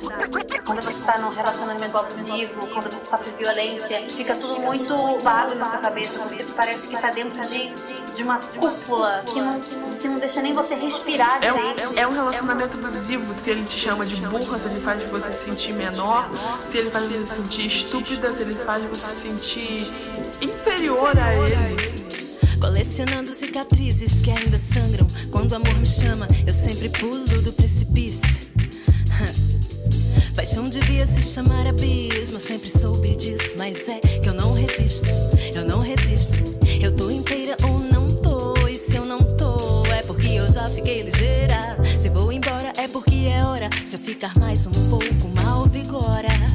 Quando 0.63 0.83
você 0.83 0.91
está 0.91 1.17
num 1.17 1.31
relacionamento 1.31 1.97
abusivo, 1.97 2.67
quando 2.67 2.91
você 2.91 3.03
sofre 3.03 3.31
violência, 3.31 4.07
fica 4.07 4.35
tudo 4.35 4.61
muito 4.61 4.95
vago 5.23 5.55
na 5.55 5.65
sua 5.65 5.79
cabeça. 5.79 6.19
Você 6.19 6.43
parece 6.55 6.87
que 6.87 6.93
está 6.93 7.09
dentro 7.09 7.41
de, 7.41 7.69
de 8.13 8.21
uma 8.21 8.37
cúpula 8.37 9.23
que 9.25 9.41
não, 9.41 9.59
que 9.59 10.07
não 10.07 10.15
deixa 10.17 10.39
nem 10.43 10.53
você 10.53 10.75
respirar 10.75 11.43
é. 11.43 11.51
Um, 11.51 11.97
é 11.97 12.07
um 12.07 12.11
relacionamento 12.11 12.85
abusivo 12.85 13.33
se 13.43 13.49
ele 13.49 13.65
te 13.65 13.79
chama 13.79 14.05
de 14.05 14.15
burra, 14.17 14.59
se 14.59 14.67
ele 14.67 14.79
faz 14.79 15.09
você 15.09 15.33
se 15.33 15.43
sentir 15.45 15.73
menor, 15.73 16.29
se 16.71 16.77
ele 16.77 16.91
faz 16.91 17.05
você 17.07 17.21
se 17.21 17.35
sentir 17.35 17.65
estúpida, 17.65 18.35
se 18.35 18.41
ele 18.43 18.53
faz 18.53 18.83
você 18.83 19.07
se 19.15 19.21
sentir 19.21 19.91
inferior 20.41 21.11
a 21.17 21.33
ele. 21.33 22.00
Colecionando 22.62 23.34
cicatrizes 23.34 24.22
que 24.22 24.30
ainda 24.30 24.55
sangram. 24.55 25.07
Quando 25.32 25.53
o 25.53 25.55
amor 25.55 25.76
me 25.80 25.86
chama, 25.86 26.28
eu 26.45 26.53
sempre 26.53 26.89
pulo 26.89 27.26
do 27.41 27.51
precipício. 27.51 28.30
Paixão 30.36 30.70
devia 30.70 31.07
se 31.07 31.24
chamar 31.24 31.68
abismo, 31.68 32.36
eu 32.36 32.39
sempre 32.39 32.70
soube 32.70 33.16
disso. 33.16 33.55
Mas 33.57 33.89
é 33.89 33.99
que 33.99 34.30
eu 34.30 34.36
não 34.36 34.53
resisto, 34.53 35.09
eu 35.55 35.66
não 35.66 35.80
resisto. 35.80 36.38
Eu 36.80 36.95
tô 36.95 37.09
inteira 37.09 37.57
ou 37.64 37.80
não 37.80 38.16
tô, 38.18 38.53
e 38.68 38.78
se 38.78 38.95
eu 38.95 39.05
não 39.05 39.20
tô, 39.20 39.84
é 39.88 40.03
porque 40.03 40.28
eu 40.28 40.51
já 40.51 40.70
fiquei 40.70 41.01
ligeira. 41.01 41.78
Se 41.99 42.09
vou 42.09 42.32
embora, 42.32 42.72
é 42.78 42.88
porque 42.88 43.28
é 43.28 43.43
hora. 43.43 43.70
Se 43.86 43.95
eu 43.95 43.99
ficar 43.99 44.38
mais 44.38 44.68
um 44.68 44.89
pouco, 44.89 45.28
mal 45.36 45.66
vigora. 45.66 46.50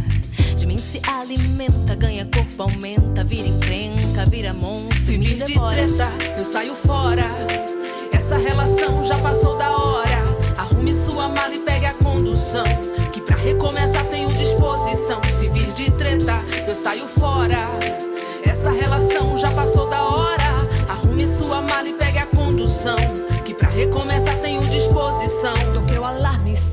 De 0.67 0.73
mim 0.73 0.79
se 0.79 1.01
alimenta, 1.09 1.95
ganha 1.95 2.27
corpo, 2.27 2.64
aumenta, 2.64 3.23
vira 3.23 3.47
encrenca, 3.47 4.27
vira 4.27 4.53
monstro 4.53 5.12
e 5.12 5.19
me 5.19 5.27
de 5.27 5.45
treta, 5.45 6.09
eu 6.37 6.45
saio 6.45 6.75
fora. 6.75 7.31
Essa 8.11 8.37
relação 8.37 9.05
já 9.05 9.17
passou 9.19 9.57
da 9.57 9.71
hora. 9.71 10.25
Arrume 10.57 10.93
sua 10.93 11.29
mala 11.29 11.55
e 11.55 11.61
pegue 11.61 11.87
a 11.87 11.95
condução. 11.95 12.64
Que 13.12 13.21
pra 13.21 13.37
recomeçar 13.37 14.05
tenho 14.07 14.29
disposição. 14.31 15.21
Se 15.39 15.49
vir 15.51 15.73
de 15.75 15.89
treta, 15.93 16.43
eu 16.67 16.75
saio 16.75 17.07
fora. 17.07 17.62
Essa 18.45 18.73
relação 18.73 19.39
já 19.39 19.53
passou 19.53 19.89
da 19.89 20.03
hora. 20.03 20.69
Arrume 20.89 21.29
sua 21.39 21.61
mala 21.62 21.89
e 21.89 21.93
pegue 21.93 22.19
a 22.19 22.27
condução. 22.27 22.97
Que 23.45 23.55
pra 23.55 23.69
recomeçar 23.69 24.37
tenho 24.39 24.56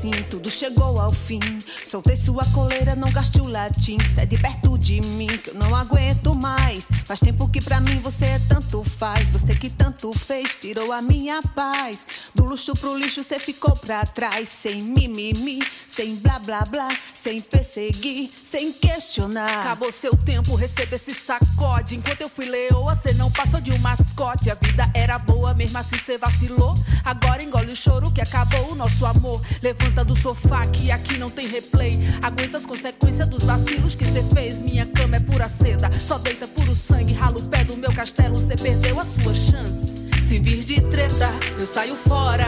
alarme 0.04 0.10
e 0.10 0.14
sim, 0.14 0.22
tudo 0.30 0.50
chegou 0.50 1.00
ao 1.00 1.12
fim. 1.12 1.40
Soltei 1.84 2.16
sua 2.16 2.44
coleira, 2.46 2.94
não 2.94 3.10
gaste 3.10 3.40
o 3.40 3.48
latim. 3.48 3.96
Sai 4.14 4.26
de 4.26 4.36
perto 4.36 4.76
de 4.78 5.00
mim, 5.00 5.26
que 5.26 5.50
eu 5.50 5.54
não 5.54 5.74
aguento 5.74 6.34
mais. 6.34 6.86
Faz 7.04 7.20
tempo 7.20 7.48
que 7.48 7.60
pra 7.60 7.80
mim 7.80 7.98
você 8.00 8.24
é 8.24 8.38
tanto 8.48 8.82
faz. 8.84 9.26
Você 9.28 9.54
que 9.54 9.70
tanto 9.70 10.12
fez, 10.12 10.56
tirou 10.56 10.92
a 10.92 11.00
minha 11.00 11.40
paz. 11.54 12.06
Do 12.34 12.44
luxo 12.44 12.74
pro 12.74 12.96
lixo, 12.96 13.22
você 13.22 13.38
ficou 13.38 13.74
pra 13.76 14.04
trás. 14.04 14.48
Sem 14.48 14.82
mimimi, 14.82 15.60
sem 15.88 16.16
blá 16.16 16.38
blá 16.38 16.64
blá. 16.64 16.88
Sem 17.14 17.40
perseguir, 17.40 18.30
sem 18.30 18.72
questionar. 18.72 19.60
Acabou 19.60 19.92
seu 19.92 20.14
tempo, 20.16 20.54
receba 20.54 20.96
esse 20.96 21.14
sacode. 21.14 21.96
Enquanto 21.96 22.20
eu 22.20 22.28
fui 22.28 22.46
leoa, 22.46 22.96
cê 22.96 23.14
não 23.14 23.30
passou 23.30 23.60
de 23.60 23.70
um 23.70 23.78
mascote. 23.78 24.50
A 24.50 24.54
vida 24.54 24.90
era 24.94 25.18
boa, 25.18 25.54
mesmo 25.54 25.78
assim 25.78 25.96
cê 25.98 26.18
vacilou. 26.18 26.74
Agora 27.04 27.42
engole 27.42 27.72
o 27.72 27.76
choro 27.76 28.10
que 28.10 28.20
acabou 28.20 28.72
o 28.72 28.74
nosso 28.74 29.04
amor. 29.06 29.40
Levanta 29.62 29.93
do 30.02 30.16
sofá 30.16 30.62
que 30.66 30.90
aqui 30.90 31.18
não 31.18 31.28
tem 31.28 31.46
replay. 31.46 31.98
Aguenta 32.22 32.56
as 32.56 32.64
consequências 32.66 33.28
dos 33.28 33.44
vacilos 33.44 33.94
que 33.94 34.06
cê 34.06 34.22
fez. 34.34 34.62
Minha 34.62 34.86
cama 34.86 35.16
é 35.16 35.20
pura 35.20 35.48
seda, 35.48 35.90
só 36.00 36.18
deita 36.18 36.48
puro 36.48 36.74
sangue. 36.74 37.12
Rala 37.12 37.38
o 37.38 37.42
pé 37.42 37.62
do 37.64 37.76
meu 37.76 37.92
castelo, 37.92 38.38
cê 38.38 38.56
perdeu 38.56 38.98
a 38.98 39.04
sua 39.04 39.34
chance. 39.34 40.08
Se 40.26 40.38
vir 40.38 40.64
de 40.64 40.80
treta, 40.80 41.28
eu 41.58 41.66
saio 41.66 41.94
fora. 41.94 42.46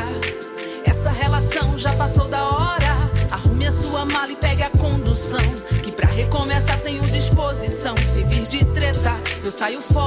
Essa 0.85 1.11
relação 1.11 1.77
já 1.79 1.93
passou 1.93 2.27
da 2.29 2.43
hora. 2.45 2.97
Arrume 3.31 3.67
a 3.67 3.73
sua 3.73 4.05
mala 4.07 4.33
e 4.33 4.37
pegue 4.37 4.63
a 4.63 4.71
condução. 4.71 5.39
Que 5.85 5.93
pra 5.93 6.11
recomeçar 6.11 6.81
tenho 6.81 7.03
disposição. 7.03 7.95
Se 8.15 8.25
vir 8.25 8.47
de 8.47 8.65
treta, 8.65 9.13
eu 9.45 9.53
saio 9.53 9.81
fora. 9.83 10.06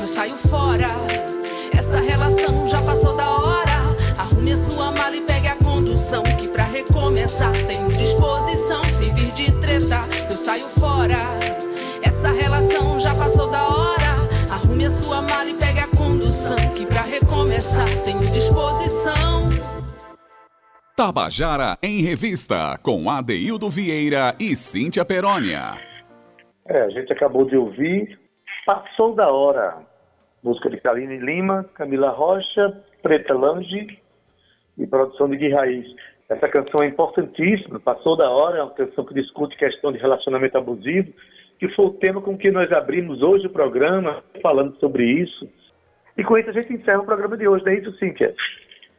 Eu 0.00 0.06
saio 0.06 0.36
fora. 0.36 0.90
Essa 1.76 2.00
relação 2.00 2.68
já 2.68 2.80
passou 2.82 3.16
da 3.16 3.30
hora. 3.30 3.78
Arrume 4.18 4.52
a 4.52 4.56
sua 4.56 4.90
mala 4.92 5.16
e 5.16 5.20
pegue 5.20 5.48
a 5.48 5.56
condução. 5.56 6.22
Que 6.22 6.48
pra 6.48 6.64
recomeçar 6.64 7.52
tenho 7.66 7.88
disposição. 7.88 8.82
Se 8.84 9.10
vir 9.10 9.32
de 9.32 9.52
treta, 9.60 10.00
eu 10.30 10.36
saio 10.36 10.66
fora. 10.66 11.22
Essa 12.02 12.30
relação 12.30 13.00
já 13.00 13.14
passou 13.14 13.50
da 13.50 13.62
hora. 13.68 14.16
Arrume 14.50 14.86
a 14.86 14.90
sua 14.90 15.22
mala 15.22 15.48
e 15.48 15.54
pegue 15.54 15.80
a 15.80 15.88
condução. 15.88 16.56
Que 16.74 16.86
pra 16.86 17.02
recomeçar 17.02 17.88
tenho 18.04 18.20
disposição. 18.20 19.48
Tabajara 20.96 21.78
em 21.80 22.02
Revista, 22.02 22.76
com 22.82 23.08
Adeildo 23.08 23.70
Vieira 23.70 24.34
e 24.40 24.56
Cíntia 24.56 25.04
Perónia. 25.04 25.78
É, 26.66 26.82
a 26.82 26.90
gente 26.90 27.12
acabou 27.12 27.44
de 27.44 27.56
ouvir 27.56 28.18
Passou 28.68 29.14
da 29.14 29.32
Hora, 29.32 29.78
música 30.42 30.68
de 30.68 30.76
Kaline 30.76 31.16
Lima, 31.16 31.64
Camila 31.72 32.10
Rocha, 32.10 32.84
Preta 33.02 33.32
Lange 33.32 33.98
e 34.76 34.86
produção 34.86 35.26
de 35.26 35.38
Gui 35.38 35.48
Raiz. 35.48 35.86
Essa 36.28 36.50
canção 36.50 36.82
é 36.82 36.86
importantíssima, 36.86 37.80
Passou 37.80 38.14
da 38.14 38.28
Hora, 38.28 38.58
é 38.58 38.62
uma 38.62 38.74
canção 38.74 39.06
que 39.06 39.14
discute 39.14 39.56
questão 39.56 39.90
de 39.90 39.96
relacionamento 39.96 40.58
abusivo, 40.58 41.10
que 41.58 41.66
foi 41.70 41.86
o 41.86 41.94
tema 41.94 42.20
com 42.20 42.36
que 42.36 42.50
nós 42.50 42.70
abrimos 42.70 43.22
hoje 43.22 43.46
o 43.46 43.50
programa, 43.50 44.22
falando 44.42 44.78
sobre 44.78 45.02
isso. 45.02 45.48
E 46.18 46.22
com 46.22 46.36
isso 46.36 46.50
a 46.50 46.52
gente 46.52 46.74
encerra 46.74 47.00
o 47.00 47.06
programa 47.06 47.38
de 47.38 47.48
hoje, 47.48 47.64
não 47.64 47.72
é 47.72 47.76
isso, 47.76 47.96
Cíntia? 47.96 48.34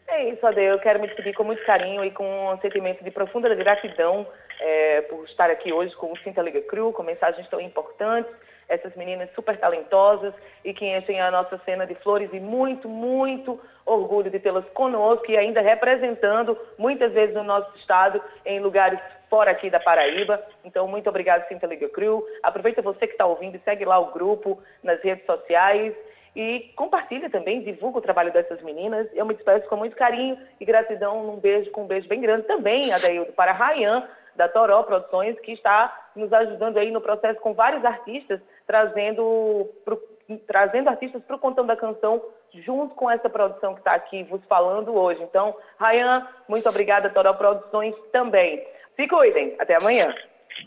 É 0.08 0.30
isso, 0.30 0.48
Ade. 0.48 0.64
Eu 0.64 0.80
quero 0.80 1.00
me 1.00 1.06
despedir 1.06 1.36
com 1.36 1.44
muito 1.44 1.64
carinho 1.64 2.04
e 2.04 2.10
com 2.10 2.52
um 2.52 2.58
sentimento 2.58 3.04
de 3.04 3.12
profunda 3.12 3.54
gratidão 3.54 4.26
é, 4.60 5.02
por 5.02 5.24
estar 5.26 5.52
aqui 5.52 5.72
hoje 5.72 5.96
com 5.96 6.12
o 6.12 6.18
Cinta 6.18 6.42
Liga 6.42 6.62
Cru, 6.62 6.92
com 6.92 7.04
mensagens 7.04 7.48
tão 7.50 7.62
importantes, 7.62 8.34
essas 8.70 8.96
meninas 8.96 9.30
super 9.34 9.58
talentosas 9.58 10.34
e 10.64 10.74
que 10.74 10.86
enchem 10.86 11.20
a 11.20 11.32
nossa 11.32 11.60
cena 11.66 11.86
de 11.86 11.96
flores 11.96 12.30
e 12.32 12.40
muito, 12.40 12.88
muito 12.88 13.60
orgulho 13.86 14.30
de 14.30 14.40
tê-las 14.40 14.66
conosco 14.70 15.30
e 15.30 15.36
ainda 15.36 15.60
representando 15.60 16.58
muitas 16.78 17.12
vezes 17.12 17.36
o 17.36 17.44
nosso 17.44 17.76
estado 17.76 18.22
em 18.46 18.60
lugares 18.60 19.00
fora 19.30 19.52
aqui 19.52 19.70
da 19.70 19.80
Paraíba. 19.80 20.42
Então, 20.64 20.88
muito 20.88 21.10
obrigado, 21.10 21.48
Cinta 21.48 21.68
Liga 21.68 21.90
Cru. 21.90 22.26
Aproveita 22.44 22.82
você 22.82 23.08
que 23.08 23.14
está 23.14 23.26
ouvindo 23.26 23.56
e 23.56 23.62
segue 23.66 23.86
lá 23.86 24.00
o 24.00 24.12
grupo 24.12 24.62
nas 24.84 25.02
redes 25.02 25.26
sociais. 25.26 25.94
E 26.36 26.72
compartilha 26.76 27.30
também, 27.30 27.62
divulga 27.62 27.98
o 27.98 28.02
trabalho 28.02 28.32
dessas 28.32 28.62
meninas. 28.62 29.08
Eu 29.14 29.26
me 29.26 29.34
despeço 29.34 29.68
com 29.68 29.76
muito 29.76 29.96
carinho 29.96 30.38
e 30.60 30.66
gratidão, 30.66 31.34
um 31.34 31.38
beijo 31.38 31.72
com 31.72 31.84
um 31.84 31.88
beijo 31.88 32.08
bem 32.08 32.22
grande 32.22 32.46
também, 32.46 32.94
Adaildo, 32.94 33.34
para 33.34 33.52
a 33.52 33.54
Rayan, 33.54 34.08
da 34.36 34.48
Toró 34.48 34.84
Produções, 34.84 35.38
que 35.40 35.52
está 35.52 36.10
nos 36.16 36.32
ajudando 36.32 36.78
aí 36.78 36.92
no 36.92 37.02
processo 37.02 37.40
com 37.42 37.54
vários 37.54 37.84
artistas, 37.84 38.40
trazendo, 38.70 39.68
pro, 39.84 40.00
trazendo 40.46 40.90
artistas 40.90 41.24
para 41.24 41.36
o 41.36 41.40
Contão 41.40 41.66
da 41.66 41.76
Canção, 41.76 42.22
junto 42.54 42.94
com 42.94 43.10
essa 43.10 43.28
produção 43.28 43.74
que 43.74 43.80
está 43.80 43.94
aqui 43.94 44.24
vos 44.26 44.42
falando 44.48 44.94
hoje. 44.94 45.24
Então, 45.24 45.56
Rayan, 45.80 46.28
muito 46.48 46.70
obrigada, 46.70 47.10
Toró 47.10 47.34
Produções 47.34 47.96
também. 48.12 48.64
Se 48.96 49.08
cuidem, 49.08 49.56
até 49.58 49.76
amanhã. 49.76 50.14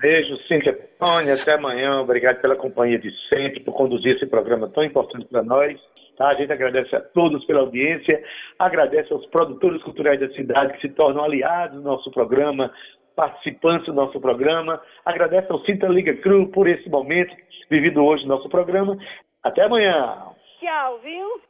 Beijo, 0.01 0.37
Cíntia 0.49 0.73
Perónia, 0.99 1.35
até 1.35 1.55
amanhã. 1.55 2.01
Obrigado 2.01 2.41
pela 2.41 2.57
companhia 2.57 2.99
de 2.99 3.13
sempre, 3.29 3.61
por 3.61 3.73
conduzir 3.75 4.17
esse 4.17 4.27
programa 4.27 4.69
tão 4.69 4.83
importante 4.83 5.27
para 5.27 5.45
nós. 5.45 5.79
Tá? 6.17 6.31
A 6.31 6.35
gente 6.35 6.53
agradece 6.53 6.97
a 6.97 7.01
todos 7.01 7.45
pela 7.45 7.61
audiência, 7.61 8.21
agradece 8.59 9.13
aos 9.13 9.25
produtores 9.27 9.81
culturais 9.85 10.19
da 10.19 10.29
cidade 10.31 10.73
que 10.73 10.81
se 10.81 10.89
tornam 10.89 11.23
aliados 11.23 11.77
do 11.77 11.83
nosso 11.83 12.11
programa, 12.11 12.73
participantes 13.15 13.87
do 13.87 13.93
nosso 13.93 14.21
programa. 14.21 14.81
Agradece 15.05 15.47
ao 15.53 15.65
Cinta 15.65 15.87
Liga 15.87 16.15
Cru 16.15 16.49
por 16.49 16.67
esse 16.67 16.89
momento 16.89 17.37
vivido 17.69 18.05
hoje 18.05 18.27
no 18.27 18.37
nosso 18.37 18.49
programa. 18.49 18.97
Até 19.43 19.63
amanhã. 19.63 20.33
Tchau, 20.61 20.99
viu? 21.01 21.41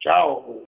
Tchau. 0.00 0.56